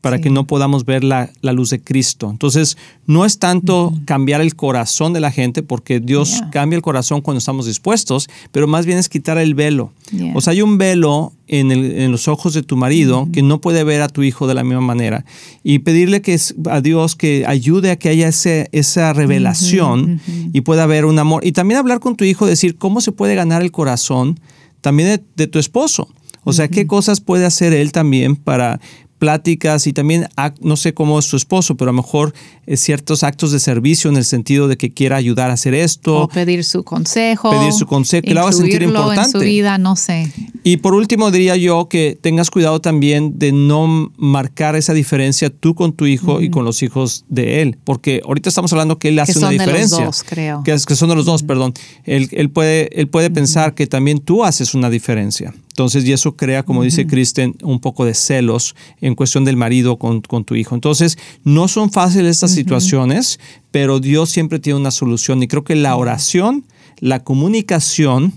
para 0.00 0.20
que 0.20 0.30
no 0.30 0.46
podamos 0.46 0.84
ver 0.84 1.04
la, 1.04 1.30
luz 1.42 1.70
de 1.70 1.80
Cristo. 1.80 2.30
Entonces, 2.30 2.76
no 3.06 3.24
es 3.24 3.38
tanto 3.38 3.92
cambiar 4.04 4.40
el 4.40 4.54
corazón 4.54 5.12
de 5.12 5.20
la 5.20 5.30
gente, 5.30 5.62
porque 5.62 6.00
Dios 6.00 6.42
cambia 6.52 6.76
el 6.76 6.82
corazón 6.82 7.20
cuando 7.20 7.38
estamos 7.38 7.66
dispuestos, 7.66 8.28
pero 8.52 8.66
más 8.66 8.86
bien 8.86 8.98
es 8.98 9.08
quitar 9.08 9.38
el 9.38 9.54
velo. 9.54 9.92
O 10.34 10.40
sea, 10.40 10.52
hay 10.52 10.62
un 10.62 10.78
velo 10.78 11.32
en, 11.48 12.10
los 12.10 12.28
ojos 12.28 12.54
de 12.54 12.62
tu 12.62 12.76
marido 12.76 13.28
que 13.32 13.42
no 13.42 13.60
puede 13.60 13.84
ver 13.84 14.02
a 14.02 14.08
tu 14.08 14.22
hijo 14.22 14.46
de 14.46 14.54
la 14.54 14.64
misma 14.64 14.80
manera. 14.80 15.24
Y 15.62 15.80
pedirle 15.80 16.22
que, 16.22 16.38
a 16.70 16.80
Dios 16.80 17.16
que 17.16 17.44
ayude 17.46 17.90
a 17.90 17.96
que 17.96 18.08
haya 18.08 18.28
ese, 18.28 18.68
esa 18.72 19.12
revelación 19.12 20.20
y 20.52 20.60
pueda 20.60 20.84
haber 20.84 21.04
un 21.04 21.18
amor. 21.18 21.44
Y 21.46 21.52
también 21.52 21.78
hablar 21.78 22.00
con 22.00 22.16
tu 22.16 22.24
hijo, 22.24 22.46
decir 22.46 22.76
cómo 22.76 23.00
se 23.00 23.12
puede 23.12 23.34
ganar 23.34 23.62
el 23.62 23.72
corazón 23.72 24.38
también 24.80 25.20
de, 25.34 25.46
tu 25.46 25.58
esposo. 25.58 26.08
O 26.44 26.52
sea, 26.52 26.68
qué 26.68 26.86
cosas 26.86 27.20
puede 27.20 27.44
hacer 27.44 27.74
él 27.74 27.92
también 27.92 28.36
para, 28.36 28.80
pláticas 29.18 29.86
y 29.86 29.92
también, 29.92 30.28
no 30.60 30.76
sé 30.76 30.94
cómo 30.94 31.18
es 31.18 31.24
su 31.24 31.36
esposo, 31.36 31.76
pero 31.76 31.90
a 31.90 31.92
lo 31.92 32.02
mejor 32.02 32.34
eh, 32.66 32.76
ciertos 32.76 33.22
actos 33.22 33.52
de 33.52 33.60
servicio 33.60 34.10
en 34.10 34.16
el 34.16 34.24
sentido 34.24 34.68
de 34.68 34.76
que 34.76 34.90
quiera 34.90 35.16
ayudar 35.16 35.50
a 35.50 35.54
hacer 35.54 35.74
esto. 35.74 36.22
O 36.22 36.28
pedir 36.28 36.64
su 36.64 36.84
consejo. 36.84 37.50
Pedir 37.50 37.72
su 37.72 37.86
consejo, 37.86 38.26
que 38.26 38.34
lo 38.34 38.40
haga 38.40 38.52
sentir 38.52 38.82
importante. 38.82 39.22
en 39.22 39.30
su 39.30 39.38
vida, 39.40 39.78
no 39.78 39.96
sé. 39.96 40.32
Y 40.64 40.78
por 40.78 40.94
último 40.94 41.30
diría 41.30 41.56
yo 41.56 41.88
que 41.88 42.18
tengas 42.20 42.50
cuidado 42.50 42.80
también 42.80 43.38
de 43.38 43.52
no 43.52 44.12
marcar 44.16 44.76
esa 44.76 44.92
diferencia 44.92 45.50
tú 45.50 45.74
con 45.74 45.92
tu 45.92 46.06
hijo 46.06 46.40
y 46.40 46.50
con 46.50 46.64
los 46.64 46.82
hijos 46.82 47.24
de 47.28 47.62
él, 47.62 47.78
porque 47.84 48.20
ahorita 48.24 48.48
estamos 48.48 48.72
hablando 48.72 48.98
que 48.98 49.08
él 49.08 49.18
hace 49.18 49.38
una 49.38 49.50
diferencia. 49.50 49.98
De 49.98 50.04
los 50.04 50.18
dos, 50.18 50.26
creo. 50.28 50.62
Que, 50.64 50.76
que 50.86 50.96
son 50.96 51.08
de 51.08 51.14
los 51.14 51.24
dos, 51.24 51.42
perdón. 51.42 51.74
Él, 52.04 52.28
él, 52.32 52.50
puede, 52.50 53.00
él 53.00 53.08
puede 53.08 53.30
pensar 53.30 53.74
que 53.74 53.86
también 53.86 54.20
tú 54.20 54.44
haces 54.44 54.74
una 54.74 54.90
diferencia. 54.90 55.54
Entonces, 55.78 56.04
y 56.04 56.12
eso 56.12 56.34
crea, 56.34 56.64
como 56.64 56.82
dice 56.82 57.06
Kristen, 57.06 57.54
un 57.62 57.78
poco 57.78 58.04
de 58.04 58.12
celos 58.12 58.74
en 59.00 59.14
cuestión 59.14 59.44
del 59.44 59.56
marido 59.56 59.96
con, 59.96 60.22
tu 60.22 60.56
hijo. 60.56 60.74
Entonces, 60.74 61.16
no 61.44 61.68
son 61.68 61.92
fáciles 61.92 62.32
estas 62.32 62.50
situaciones, 62.50 63.38
pero 63.70 64.00
Dios 64.00 64.28
siempre 64.28 64.58
tiene 64.58 64.76
una 64.80 64.90
solución. 64.90 65.40
Y 65.40 65.46
creo 65.46 65.62
que 65.62 65.76
la 65.76 65.94
oración, 65.94 66.64
la 67.00 67.22
comunicación 67.22 68.32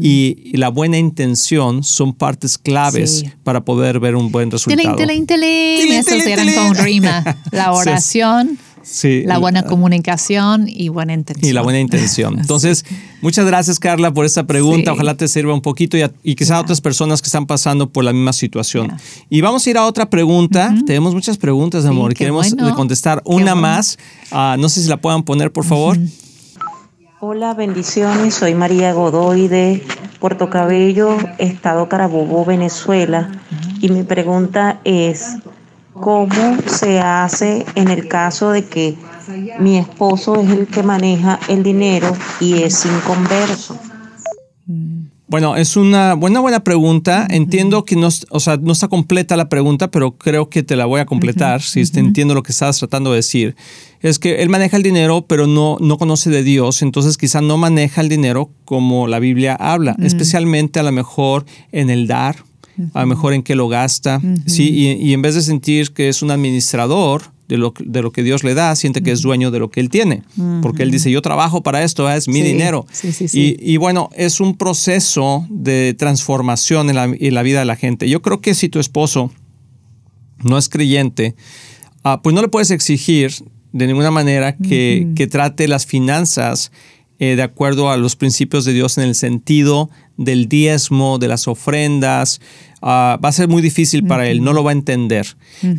y, 0.00 0.52
la 0.54 0.68
buena 0.68 0.98
intención 0.98 1.82
son 1.82 2.14
partes 2.14 2.58
claves 2.58 3.24
para 3.42 3.64
poder 3.64 4.00
ver 4.00 4.14
un 4.14 4.30
buen 4.30 4.50
resultado. 4.50 4.96
Tilín, 4.96 5.26
eran 6.26 6.54
con 6.54 6.76
rima. 6.76 7.24
La 7.52 7.72
oración 7.72 8.58
la 9.02 9.38
buena 9.38 9.64
comunicación 9.64 10.68
y 10.68 10.88
buena 10.88 11.14
intención. 11.14 11.50
Y 11.50 11.52
la 11.52 11.62
buena 11.62 11.80
intención. 11.80 12.38
Entonces, 12.38 12.84
muchas 13.22 13.46
gracias 13.46 13.78
Carla 13.78 14.12
por 14.12 14.24
esta 14.24 14.46
pregunta. 14.46 14.92
Ojalá 14.92 15.16
te 15.16 15.28
sirva 15.28 15.54
un 15.54 15.62
poquito 15.62 15.96
y, 15.96 16.04
y 16.22 16.34
quizá 16.34 16.56
a 16.56 16.60
otras 16.60 16.80
personas 16.80 17.22
que 17.22 17.26
están 17.26 17.46
pasando 17.46 17.90
por 17.90 18.04
la 18.04 18.12
misma 18.12 18.32
situación. 18.32 18.92
Y 19.30 19.40
vamos 19.40 19.66
a 19.66 19.70
ir 19.70 19.78
a 19.78 19.86
otra 19.86 20.10
pregunta. 20.10 20.74
Tenemos 20.86 21.14
muchas 21.14 21.38
preguntas, 21.38 21.84
amor. 21.84 22.14
Queremos 22.14 22.54
contestar 22.74 23.22
una 23.24 23.54
más. 23.54 23.98
Ah, 24.30 24.56
no 24.58 24.68
sé 24.68 24.82
si 24.82 24.88
la 24.88 24.98
puedan 24.98 25.22
poner, 25.22 25.52
por 25.52 25.64
favor. 25.64 25.98
Hola, 27.26 27.54
bendiciones. 27.54 28.34
Soy 28.34 28.54
María 28.54 28.92
Godoy 28.92 29.48
de 29.48 29.82
Puerto 30.20 30.50
Cabello, 30.50 31.16
Estado 31.38 31.88
Carabobo, 31.88 32.44
Venezuela. 32.44 33.30
Y 33.80 33.88
mi 33.88 34.02
pregunta 34.02 34.78
es, 34.84 35.38
cómo 35.94 36.58
se 36.66 37.00
hace 37.00 37.64
en 37.76 37.88
el 37.88 38.08
caso 38.08 38.50
de 38.50 38.66
que 38.66 38.98
mi 39.58 39.78
esposo 39.78 40.38
es 40.42 40.50
el 40.50 40.66
que 40.66 40.82
maneja 40.82 41.40
el 41.48 41.62
dinero 41.62 42.14
y 42.40 42.62
es 42.62 42.84
inconverso. 42.84 43.78
Bueno, 45.34 45.56
es 45.56 45.76
una 45.76 46.14
buena, 46.14 46.38
buena 46.38 46.62
pregunta. 46.62 47.26
Entiendo 47.28 47.84
que 47.84 47.96
no, 47.96 48.08
o 48.30 48.38
sea, 48.38 48.56
no 48.56 48.70
está 48.70 48.86
completa 48.86 49.36
la 49.36 49.48
pregunta, 49.48 49.90
pero 49.90 50.16
creo 50.16 50.48
que 50.48 50.62
te 50.62 50.76
la 50.76 50.86
voy 50.86 51.00
a 51.00 51.06
completar, 51.06 51.60
si 51.60 51.80
entiendo 51.94 52.34
lo 52.34 52.44
que 52.44 52.52
estás 52.52 52.78
tratando 52.78 53.10
de 53.10 53.16
decir. 53.16 53.56
Es 53.98 54.20
que 54.20 54.42
él 54.42 54.48
maneja 54.48 54.76
el 54.76 54.84
dinero, 54.84 55.26
pero 55.26 55.48
no, 55.48 55.76
no 55.80 55.98
conoce 55.98 56.30
de 56.30 56.44
Dios, 56.44 56.82
entonces 56.82 57.18
quizá 57.18 57.40
no 57.40 57.58
maneja 57.58 58.00
el 58.00 58.08
dinero 58.08 58.52
como 58.64 59.08
la 59.08 59.18
Biblia 59.18 59.56
habla, 59.56 59.96
especialmente 59.98 60.78
a 60.78 60.84
lo 60.84 60.92
mejor 60.92 61.46
en 61.72 61.90
el 61.90 62.06
dar, 62.06 62.36
a 62.92 63.00
lo 63.00 63.06
mejor 63.08 63.32
en 63.32 63.42
qué 63.42 63.56
lo 63.56 63.66
gasta, 63.66 64.20
¿sí? 64.46 64.70
Y, 64.70 65.14
en 65.14 65.20
vez 65.20 65.34
de 65.34 65.42
sentir 65.42 65.92
que 65.92 66.08
es 66.08 66.22
un 66.22 66.30
administrador 66.30 67.22
de 67.48 67.58
lo, 67.58 67.74
de 67.78 68.02
lo 68.02 68.10
que 68.10 68.22
Dios 68.22 68.42
le 68.44 68.54
da, 68.54 68.74
siente 68.74 69.02
que 69.02 69.12
es 69.12 69.22
dueño 69.22 69.50
de 69.50 69.58
lo 69.58 69.70
que 69.70 69.80
él 69.80 69.90
tiene, 69.90 70.22
porque 70.62 70.82
él 70.82 70.90
dice, 70.90 71.10
yo 71.10 71.22
trabajo 71.22 71.62
para 71.62 71.82
esto, 71.82 72.10
es 72.10 72.28
mi 72.28 72.42
dinero. 72.42 72.86
y, 73.32 73.76
bueno, 73.76 74.10
es 74.14 74.40
un 74.40 74.56
proceso 74.56 75.46
de 75.50 75.94
transformación 75.98 76.90
en 76.90 76.96
la, 77.34 77.42
vida 77.42 77.58
de 77.58 77.64
la 77.64 77.76
gente. 77.76 78.08
Yo 78.08 78.22
creo 78.22 78.40
que 78.40 78.54
si 78.54 78.68
tu 78.68 78.78
esposo 78.78 79.30
no 80.42 80.58
es 80.58 80.68
creyente, 80.68 81.34
ah, 82.02 82.20
pues 82.22 82.34
no 82.34 82.42
le 82.42 82.48
puedes 82.48 82.70
exigir 82.70 83.32
de 83.72 83.86
ninguna 83.86 84.10
manera 84.10 84.56
que, 84.56 85.08
que 85.16 85.26
trate 85.26 85.68
las 85.68 85.84
finanzas 85.84 86.70
eh, 87.20 87.36
de 87.36 87.42
acuerdo 87.42 87.90
a 87.90 87.96
los 87.96 88.16
principios 88.16 88.64
de 88.64 88.72
Dios 88.72 88.98
en 88.98 89.04
el 89.04 89.14
sentido 89.14 89.88
del 90.16 90.48
diezmo, 90.48 91.18
de 91.18 91.28
las 91.28 91.46
ofrendas. 91.46 92.40
Ah, 92.86 93.18
va 93.24 93.30
a 93.30 93.32
ser 93.32 93.48
muy 93.48 93.62
difícil 93.62 94.04
para 94.06 94.28
él, 94.28 94.44
no 94.44 94.52
lo 94.52 94.62
va 94.62 94.70
a 94.70 94.74
entender. 94.74 95.26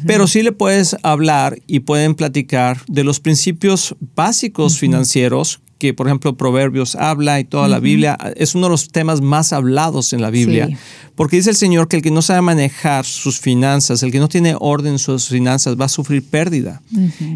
Pero 0.07 0.25
sí 0.25 0.41
le 0.41 0.51
puedes 0.51 0.95
hablar 1.03 1.59
y 1.67 1.81
pueden 1.81 2.15
platicar 2.15 2.81
de 2.87 3.03
los 3.03 3.19
principios 3.19 3.95
básicos 4.15 4.79
financieros 4.79 5.61
que, 5.77 5.93
por 5.93 6.07
ejemplo, 6.07 6.35
Proverbios 6.35 6.95
habla 6.95 7.39
y 7.39 7.43
toda 7.43 7.67
la 7.67 7.79
Biblia, 7.79 8.17
es 8.37 8.55
uno 8.55 8.67
de 8.67 8.71
los 8.71 8.87
temas 8.89 9.21
más 9.21 9.53
hablados 9.53 10.13
en 10.13 10.21
la 10.21 10.31
Biblia, 10.31 10.67
Sí. 10.67 10.77
porque 11.15 11.35
dice 11.35 11.49
el 11.51 11.55
Señor 11.57 11.89
que 11.89 11.97
el 11.97 12.01
que 12.01 12.11
no 12.11 12.21
sabe 12.23 12.41
manejar 12.41 13.05
sus 13.05 13.39
finanzas, 13.39 14.01
el 14.01 14.11
que 14.11 14.19
no 14.19 14.27
tiene 14.29 14.55
orden 14.59 14.93
en 14.93 14.99
sus 14.99 15.27
finanzas, 15.27 15.79
va 15.79 15.85
a 15.85 15.89
sufrir 15.89 16.23
pérdida. 16.27 16.81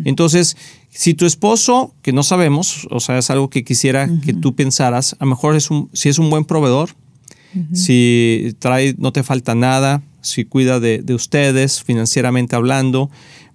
Entonces, 0.05 0.58
si 0.89 1.13
tu 1.13 1.25
esposo, 1.25 1.93
que 2.01 2.13
no 2.13 2.23
sabemos, 2.23 2.88
o 2.89 2.99
sea, 3.01 3.17
es 3.19 3.29
algo 3.29 3.49
que 3.51 3.63
quisiera 3.63 4.10
que 4.25 4.34
tú 4.34 4.55
pensaras, 4.55 5.15
a 5.19 5.25
lo 5.25 5.32
mejor 5.32 5.55
es 5.55 5.69
un, 5.69 5.89
si 5.93 6.10
es 6.10 6.17
un 6.17 6.29
buen 6.32 6.45
proveedor, 6.45 6.89
si 7.73 8.53
trae, 8.59 8.95
no 8.97 9.12
te 9.12 9.23
falta 9.23 9.55
nada, 9.55 10.01
si 10.21 10.45
cuida 10.45 10.79
de, 10.79 10.99
de 11.01 11.13
ustedes 11.13 11.83
financieramente 11.83 12.55
hablando, 12.55 13.09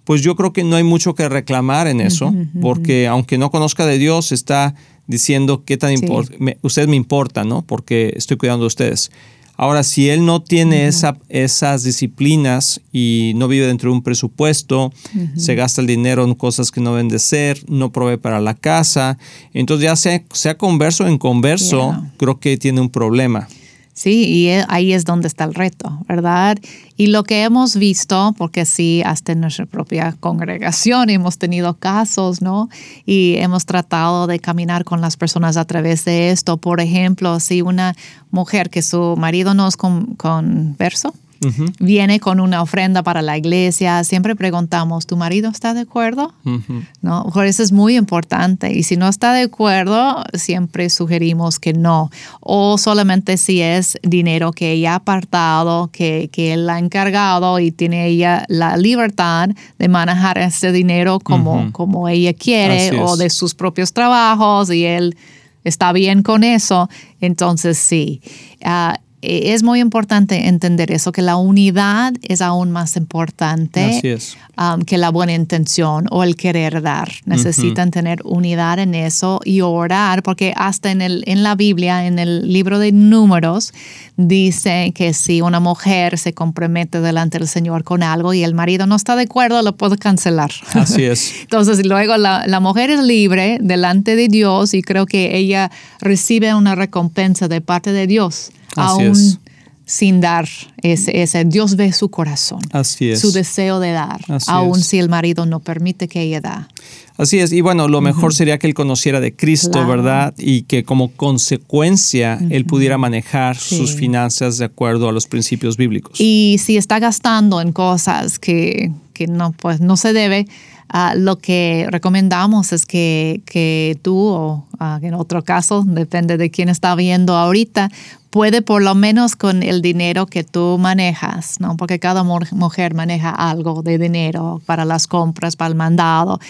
pues 0.04 0.22
yo 0.22 0.36
creo 0.36 0.52
que 0.52 0.64
no 0.64 0.76
hay 0.76 0.84
mucho 0.84 1.14
que 1.14 1.28
reclamar 1.28 1.86
en 1.86 2.00
eso, 2.00 2.34
porque 2.60 3.06
aunque 3.06 3.38
no 3.38 3.50
conozca 3.50 3.86
de 3.86 3.98
Dios, 3.98 4.32
está 4.32 4.74
diciendo 5.06 5.64
qué 5.64 5.76
tan 5.76 5.96
Sí. 5.96 6.06
me- 6.38 6.56
usted 6.62 6.88
me 6.88 6.96
importa, 6.96 7.44
¿no? 7.44 7.62
Porque 7.62 8.12
estoy 8.16 8.36
cuidando 8.36 8.64
de 8.64 8.68
ustedes. 8.68 9.10
Ahora, 9.56 9.84
si 9.84 10.08
él 10.08 10.26
no 10.26 10.42
tiene 10.42 10.88
esa, 10.88 11.16
esas 11.28 11.84
disciplinas 11.84 12.80
y 12.92 13.32
no 13.36 13.46
vive 13.46 13.66
dentro 13.68 13.90
de 13.90 13.96
un 13.96 14.02
presupuesto, 14.02 14.92
se 15.36 15.54
gasta 15.54 15.80
el 15.80 15.86
dinero 15.86 16.24
en 16.24 16.34
cosas 16.34 16.70
que 16.72 16.80
no 16.80 16.90
deben 16.90 17.08
de 17.08 17.20
ser, 17.20 17.62
no 17.70 17.92
provee 17.92 18.16
para 18.16 18.40
la 18.40 18.54
casa, 18.54 19.16
entonces 19.52 19.84
ya 19.84 19.94
sea, 19.96 20.22
sea 20.32 20.58
converso 20.58 21.04
o 21.04 21.06
en 21.06 21.18
converso, 21.18 21.92
Yeah. 21.92 22.12
creo 22.16 22.40
que 22.40 22.56
tiene 22.56 22.80
un 22.80 22.90
problema. 22.90 23.46
Sí, 23.94 24.24
y 24.26 24.48
e- 24.48 24.64
ahí 24.68 24.92
es 24.92 25.04
donde 25.04 25.28
está 25.28 25.44
el 25.44 25.54
reto, 25.54 26.00
¿verdad? 26.08 26.58
Y 26.96 27.06
lo 27.06 27.22
que 27.22 27.44
hemos 27.44 27.76
visto, 27.76 28.34
porque 28.36 28.64
sí, 28.64 29.02
hasta 29.06 29.32
en 29.32 29.40
nuestra 29.40 29.66
propia 29.66 30.16
congregación 30.18 31.10
hemos 31.10 31.38
tenido 31.38 31.74
casos, 31.74 32.42
¿no? 32.42 32.68
Y 33.06 33.36
hemos 33.38 33.66
tratado 33.66 34.26
de 34.26 34.40
caminar 34.40 34.84
con 34.84 35.00
las 35.00 35.16
personas 35.16 35.56
a 35.56 35.64
través 35.64 36.04
de 36.04 36.30
esto. 36.30 36.56
Por 36.56 36.80
ejemplo, 36.80 37.38
si 37.38 37.62
una 37.62 37.94
mujer 38.32 38.68
que 38.68 38.82
su 38.82 39.14
marido 39.16 39.54
no 39.54 39.68
es 39.68 39.76
con, 39.76 40.16
converso, 40.16 41.14
Ujú, 41.44 41.66
viene 41.78 42.20
con 42.20 42.40
una 42.40 42.62
ofrenda 42.62 43.02
para 43.02 43.22
la 43.22 43.36
iglesia, 43.36 44.02
siempre 44.04 44.34
preguntamos, 44.34 45.06
¿tu 45.06 45.16
marido 45.16 45.50
está 45.50 45.74
de 45.74 45.80
acuerdo? 45.80 46.32
ujú. 46.44 46.82
¿no? 47.02 47.24
Por 47.32 47.46
eso 47.46 47.62
es 47.62 47.72
muy 47.72 47.96
importante. 47.96 48.72
Y 48.72 48.82
si 48.82 48.96
no 48.96 49.08
está 49.08 49.32
de 49.32 49.42
acuerdo, 49.42 50.24
siempre 50.34 50.88
sugerimos 50.90 51.58
que 51.58 51.72
no. 51.72 52.10
O 52.40 52.78
solamente 52.78 53.36
si 53.36 53.60
es 53.60 53.98
dinero 54.02 54.52
que 54.52 54.72
ella 54.72 54.92
ha 54.92 54.96
apartado, 54.96 55.90
que, 55.92 56.28
que 56.32 56.52
él 56.54 56.68
ha 56.70 56.78
encargado 56.78 57.58
y 57.58 57.70
tiene 57.70 58.06
ella 58.06 58.44
la 58.48 58.76
libertad 58.76 59.50
de 59.78 59.88
manejar 59.88 60.38
ese 60.38 60.72
dinero 60.72 61.18
como, 61.20 61.62
Ujú. 61.62 61.72
como 61.72 62.08
ella 62.08 62.32
quiere 62.32 62.98
o 63.00 63.16
de 63.16 63.30
sus 63.30 63.54
propios 63.54 63.92
trabajos 63.92 64.70
y 64.70 64.84
él 64.84 65.16
está 65.64 65.92
bien 65.92 66.22
con 66.22 66.44
eso. 66.44 66.88
Entonces, 67.20 67.78
sí. 67.78 68.20
Eh, 68.60 68.92
es 69.24 69.62
muy 69.62 69.80
importante 69.80 70.48
entender 70.48 70.90
eso, 70.92 71.12
que 71.12 71.22
la 71.22 71.36
unidad 71.36 72.12
es 72.22 72.40
aún 72.40 72.70
más 72.70 72.96
importante 72.96 74.18
um, 74.58 74.82
que 74.82 74.98
la 74.98 75.10
buena 75.10 75.32
intención 75.32 76.06
o 76.10 76.22
el 76.22 76.36
querer 76.36 76.82
dar. 76.82 77.10
Necesitan 77.24 77.90
tener 77.90 78.20
unidad 78.24 78.78
en 78.78 78.94
eso 78.94 79.40
y 79.44 79.60
orar, 79.60 80.22
porque 80.22 80.52
hasta 80.56 80.90
en, 80.90 81.02
el, 81.02 81.24
en 81.26 81.42
la 81.42 81.54
Biblia, 81.54 82.06
en 82.06 82.18
el 82.18 82.52
libro 82.52 82.78
de 82.78 82.92
números, 82.92 83.72
dice 84.16 84.92
que 84.94 85.14
si 85.14 85.40
una 85.40 85.60
mujer 85.60 86.18
se 86.18 86.32
compromete 86.32 87.00
delante 87.00 87.38
del 87.38 87.48
Señor 87.48 87.84
con 87.84 88.02
algo 88.02 88.32
y 88.34 88.44
el 88.44 88.54
marido 88.54 88.86
no 88.86 88.96
está 88.96 89.16
de 89.16 89.22
acuerdo, 89.24 89.60
lo 89.62 89.76
puede 89.76 89.98
cancelar. 89.98 90.50
Así 90.72 91.04
es. 91.04 91.34
Entonces, 91.42 91.84
luego 91.86 92.16
la, 92.16 92.44
la 92.46 92.60
mujer 92.60 92.90
es 92.90 93.02
libre 93.02 93.58
delante 93.60 94.16
de 94.16 94.28
Dios 94.28 94.74
y 94.74 94.82
creo 94.82 95.06
que 95.06 95.36
ella 95.36 95.70
recibe 96.00 96.54
una 96.54 96.74
recompensa 96.74 97.48
de 97.48 97.60
parte 97.60 97.92
de 97.92 98.06
Dios, 98.06 98.52
Así 98.76 99.02
aún 99.04 99.12
es. 99.12 99.38
sin 99.86 100.20
dar 100.20 100.48
ese, 100.82 101.22
ese. 101.22 101.44
Dios 101.44 101.76
ve 101.76 101.92
su 101.92 102.08
corazón 102.10 102.60
Así 102.72 103.10
es. 103.10 103.20
su 103.20 103.32
deseo 103.32 103.80
de 103.80 103.92
dar, 103.92 104.20
Así 104.28 104.46
aun 104.50 104.78
es. 104.80 104.86
si 104.86 104.98
el 104.98 105.08
marido 105.08 105.44
no 105.46 105.60
permite 105.60 106.08
que 106.08 106.22
ella 106.22 106.40
da. 106.40 106.68
Así 107.16 107.38
es, 107.38 107.52
y 107.52 107.60
bueno, 107.60 107.86
lo 107.86 108.00
mejor 108.00 108.34
sería 108.34 108.58
que 108.58 108.66
él 108.66 108.74
conociera 108.74 109.20
de 109.20 109.36
Cristo, 109.36 109.70
Claro. 109.70 109.86
¿verdad? 109.88 110.34
Y 110.36 110.62
que 110.62 110.82
como 110.84 111.12
consecuencia 111.12 112.38
él 112.50 112.64
pudiera 112.64 112.98
manejar 112.98 113.56
sus 113.56 113.92
Sí. 113.92 113.98
finanzas 113.98 114.58
de 114.58 114.64
acuerdo 114.64 115.08
a 115.08 115.12
los 115.12 115.26
principios 115.26 115.76
bíblicos. 115.76 116.20
Y 116.20 116.56
si 116.58 116.76
está 116.76 116.98
gastando 116.98 117.60
en 117.60 117.72
cosas 117.72 118.38
que, 118.40 118.90
que 119.12 119.26
no, 119.28 119.52
pues, 119.52 119.80
no 119.80 119.96
se 119.96 120.12
debe, 120.12 120.48
ah, 120.88 121.14
lo 121.16 121.38
que 121.38 121.86
recomendamos 121.90 122.72
es 122.72 122.84
que, 122.84 123.42
que 123.46 123.96
tú 124.02 124.18
o 124.18 124.66
ah, 124.80 124.98
en 125.00 125.14
otro 125.14 125.44
caso, 125.44 125.84
depende 125.86 126.36
de 126.36 126.50
quién 126.50 126.68
está 126.68 126.96
viendo 126.96 127.36
ahorita, 127.36 127.90
puede 128.34 128.62
por 128.62 128.82
lo 128.82 128.96
menos 128.96 129.36
con 129.36 129.62
el 129.62 129.80
dinero 129.80 130.26
que 130.26 130.42
tú 130.42 130.76
manejas, 130.76 131.60
¿no? 131.60 131.76
Porque 131.76 132.00
cada 132.00 132.24
mu- 132.24 132.40
mujer 132.50 132.92
maneja 132.92 133.30
algo 133.30 133.82
de 133.84 133.96
dinero 133.96 134.60
para 134.66 134.84
las 134.84 135.06
compras, 135.06 135.54
para 135.54 135.68
el 135.68 135.76
mandado, 135.76 136.40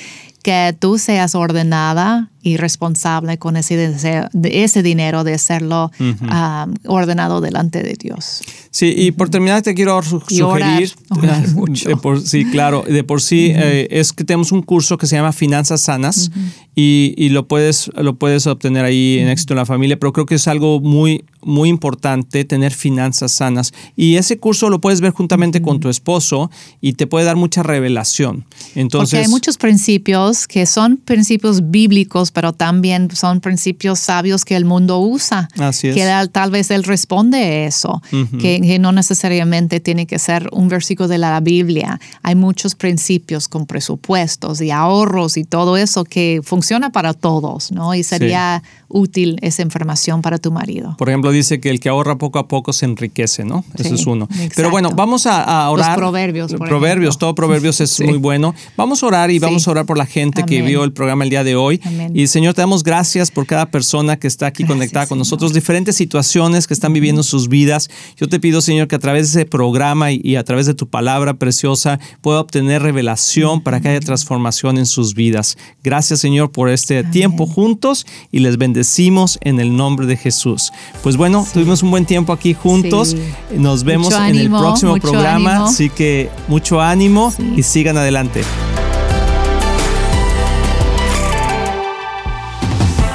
que 0.44 0.76
tú 0.78 0.98
seas 0.98 1.34
ordenada 1.34 2.28
y 2.42 2.58
responsable 2.58 3.38
con 3.38 3.56
ese, 3.56 3.74
deseo- 3.78 4.28
de 4.34 4.64
ese 4.64 4.82
dinero 4.82 5.24
de 5.24 5.32
hacerlo 5.32 5.90
ah, 6.28 6.66
ordenado 6.86 7.40
delante 7.40 7.82
de 7.82 7.94
Dios. 7.98 8.42
Sí, 8.70 8.92
y 8.94 9.12
por 9.12 9.30
terminar 9.30 9.62
te 9.62 9.72
quiero 9.74 10.02
su- 10.02 10.22
Y 10.28 10.42
orar, 10.42 10.86
sugerir, 10.86 10.92
orar 11.10 11.48
mucho. 11.54 11.88
de 11.88 11.96
por, 11.96 12.20
sí, 12.20 12.44
claro, 12.44 12.84
de 12.86 13.02
por 13.02 13.22
sí 13.22 13.50
eh, 13.54 13.88
es 13.90 14.12
que 14.12 14.24
tenemos 14.24 14.52
un 14.52 14.60
curso 14.60 14.98
que 14.98 15.06
se 15.06 15.16
llama 15.16 15.32
Finanzas 15.32 15.80
Sanas 15.80 16.30
y, 16.76 17.14
y 17.16 17.30
lo 17.30 17.48
puedes 17.48 17.90
lo 17.96 18.16
puedes 18.16 18.46
obtener 18.46 18.84
ahí 18.84 19.18
en 19.20 19.28
Éxito 19.28 19.54
en 19.54 19.58
la 19.60 19.66
Familia, 19.66 19.98
pero 19.98 20.12
creo 20.12 20.26
que 20.26 20.34
es 20.34 20.46
algo 20.46 20.80
muy 20.80 21.24
muy 21.42 21.68
importante 21.68 22.44
tener 22.46 22.72
finanzas 22.72 23.32
sanas. 23.32 23.72
Y 23.96 24.16
ese 24.16 24.38
curso 24.38 24.70
lo 24.70 24.80
puedes 24.80 25.02
ver 25.02 25.12
juntamente 25.12 25.60
con 25.60 25.78
tu 25.78 25.90
esposo 25.90 26.50
y 26.80 26.94
te 26.94 27.06
puede 27.06 27.26
dar 27.26 27.36
mucha 27.36 27.62
revelación. 27.62 28.46
Entonces, 28.74 29.10
Porque 29.10 29.24
hay 29.26 29.28
muchos 29.30 29.58
principios 29.58 30.33
que 30.46 30.66
son 30.66 30.96
principios 30.96 31.70
bíblicos, 31.70 32.30
pero 32.30 32.52
también 32.52 33.08
son 33.14 33.40
principios 33.40 33.98
sabios 33.98 34.44
que 34.44 34.56
el 34.56 34.64
mundo 34.64 34.98
usa. 35.00 35.48
Así 35.58 35.88
es. 35.88 35.94
Que 35.94 36.04
tal, 36.04 36.30
tal 36.30 36.50
vez 36.50 36.70
él 36.70 36.84
responde 36.84 37.38
a 37.38 37.66
eso, 37.66 38.02
que, 38.40 38.60
que 38.60 38.78
no 38.78 38.92
necesariamente 38.92 39.80
tiene 39.80 40.06
que 40.06 40.18
ser 40.18 40.48
un 40.52 40.68
versículo 40.68 41.08
de 41.08 41.18
la 41.18 41.40
Biblia. 41.40 42.00
Hay 42.22 42.34
muchos 42.34 42.74
principios 42.74 43.48
con 43.48 43.66
presupuestos 43.66 44.60
y 44.60 44.70
ahorros 44.70 45.36
y 45.36 45.44
todo 45.44 45.76
eso 45.76 46.04
que 46.04 46.40
funciona 46.42 46.90
para 46.90 47.14
todos, 47.14 47.72
¿no? 47.72 47.94
Y 47.94 48.02
sería 48.02 48.62
útil 48.88 49.38
esa 49.42 49.62
información 49.62 50.22
para 50.22 50.38
tu 50.38 50.52
marido. 50.52 50.94
Por 50.98 51.08
ejemplo, 51.08 51.30
dice 51.32 51.60
que 51.60 51.70
el 51.70 51.80
que 51.80 51.88
ahorra 51.88 52.16
poco 52.16 52.38
a 52.38 52.46
poco 52.48 52.72
se 52.72 52.84
enriquece, 52.84 53.44
¿no? 53.44 53.64
Sí, 53.80 53.88
es 53.94 54.06
uno. 54.06 54.26
exacto. 54.30 54.52
Pero 54.56 54.70
bueno, 54.70 54.90
vamos 54.94 55.26
a, 55.26 55.66
a 55.66 55.70
Los 55.70 55.80
orar. 55.80 55.96
proverbios, 55.96 56.52
por 56.54 56.68
Proverbios, 56.68 57.14
ejemplo. 57.14 57.18
todo 57.28 57.34
proverbios 57.34 57.80
es 57.80 57.90
Sí. 57.94 58.04
muy 58.04 58.18
bueno. 58.18 58.54
Vamos 58.76 59.02
a 59.02 59.06
orar 59.06 59.30
y 59.30 59.38
vamos 59.38 59.66
a 59.66 59.70
orar 59.70 59.86
por 59.86 59.96
la 59.98 60.06
gente 60.06 60.23
que 60.32 60.58
Amén. 60.58 60.66
vio 60.68 60.84
el 60.84 60.92
programa 60.92 61.24
el 61.24 61.30
día 61.30 61.44
de 61.44 61.56
hoy. 61.56 61.80
Amén. 61.84 62.12
Y 62.14 62.26
Señor, 62.28 62.54
te 62.54 62.62
damos 62.62 62.82
gracias 62.82 63.30
por 63.30 63.46
cada 63.46 63.66
persona 63.70 64.16
que 64.18 64.26
está 64.26 64.46
aquí 64.46 64.62
Gracias, 64.62 64.76
conectada 64.76 65.06
con 65.06 65.16
Señor. 65.16 65.18
nosotros, 65.26 65.52
diferentes 65.52 65.96
situaciones 65.96 66.66
que 66.66 66.74
están 66.74 66.92
viviendo 66.92 67.22
sus 67.22 67.48
vidas. 67.48 67.88
Yo 68.16 68.28
te 68.28 68.40
pido, 68.40 68.60
Señor, 68.60 68.88
que 68.88 68.96
a 68.96 68.98
través 68.98 69.32
de 69.32 69.40
ese 69.42 69.48
programa 69.50 70.12
y, 70.12 70.20
y 70.24 70.36
a 70.36 70.44
través 70.44 70.66
de 70.66 70.74
tu 70.74 70.88
palabra 70.88 71.34
preciosa 71.34 71.98
pueda 72.20 72.40
obtener 72.40 72.82
revelación 72.82 73.60
para 73.62 73.80
que 73.80 73.88
haya 73.88 74.00
transformación 74.00 74.78
en 74.78 74.86
sus 74.86 75.14
vidas. 75.14 75.56
Gracias, 75.82 76.20
Señor, 76.20 76.50
por 76.52 76.68
este 76.70 77.04
tiempo 77.04 77.46
juntos 77.46 78.06
y 78.32 78.40
les 78.40 78.56
bendecimos 78.58 79.38
en 79.42 79.60
el 79.60 79.76
nombre 79.76 80.06
de 80.06 80.16
Jesús. 80.16 80.72
Pues 81.02 81.16
bueno, 81.16 81.46
tuvimos 81.52 81.82
un 81.82 81.90
buen 81.90 82.06
tiempo 82.06 82.32
aquí 82.32 82.54
juntos. 82.54 83.08
Sí. 83.10 83.56
Nos 83.58 83.84
vemos 83.84 84.12
Mucho 84.12 84.24
en 84.24 84.36
el 84.36 84.48
próximo 84.50 84.96
programa. 84.96 85.50
ánimo. 85.52 85.66
Así 85.66 85.90
que 85.90 86.30
mucho 86.48 86.80
ánimo 86.80 87.32
Sí. 87.36 87.54
y 87.56 87.62
sigan 87.62 87.96
adelante. 87.96 88.42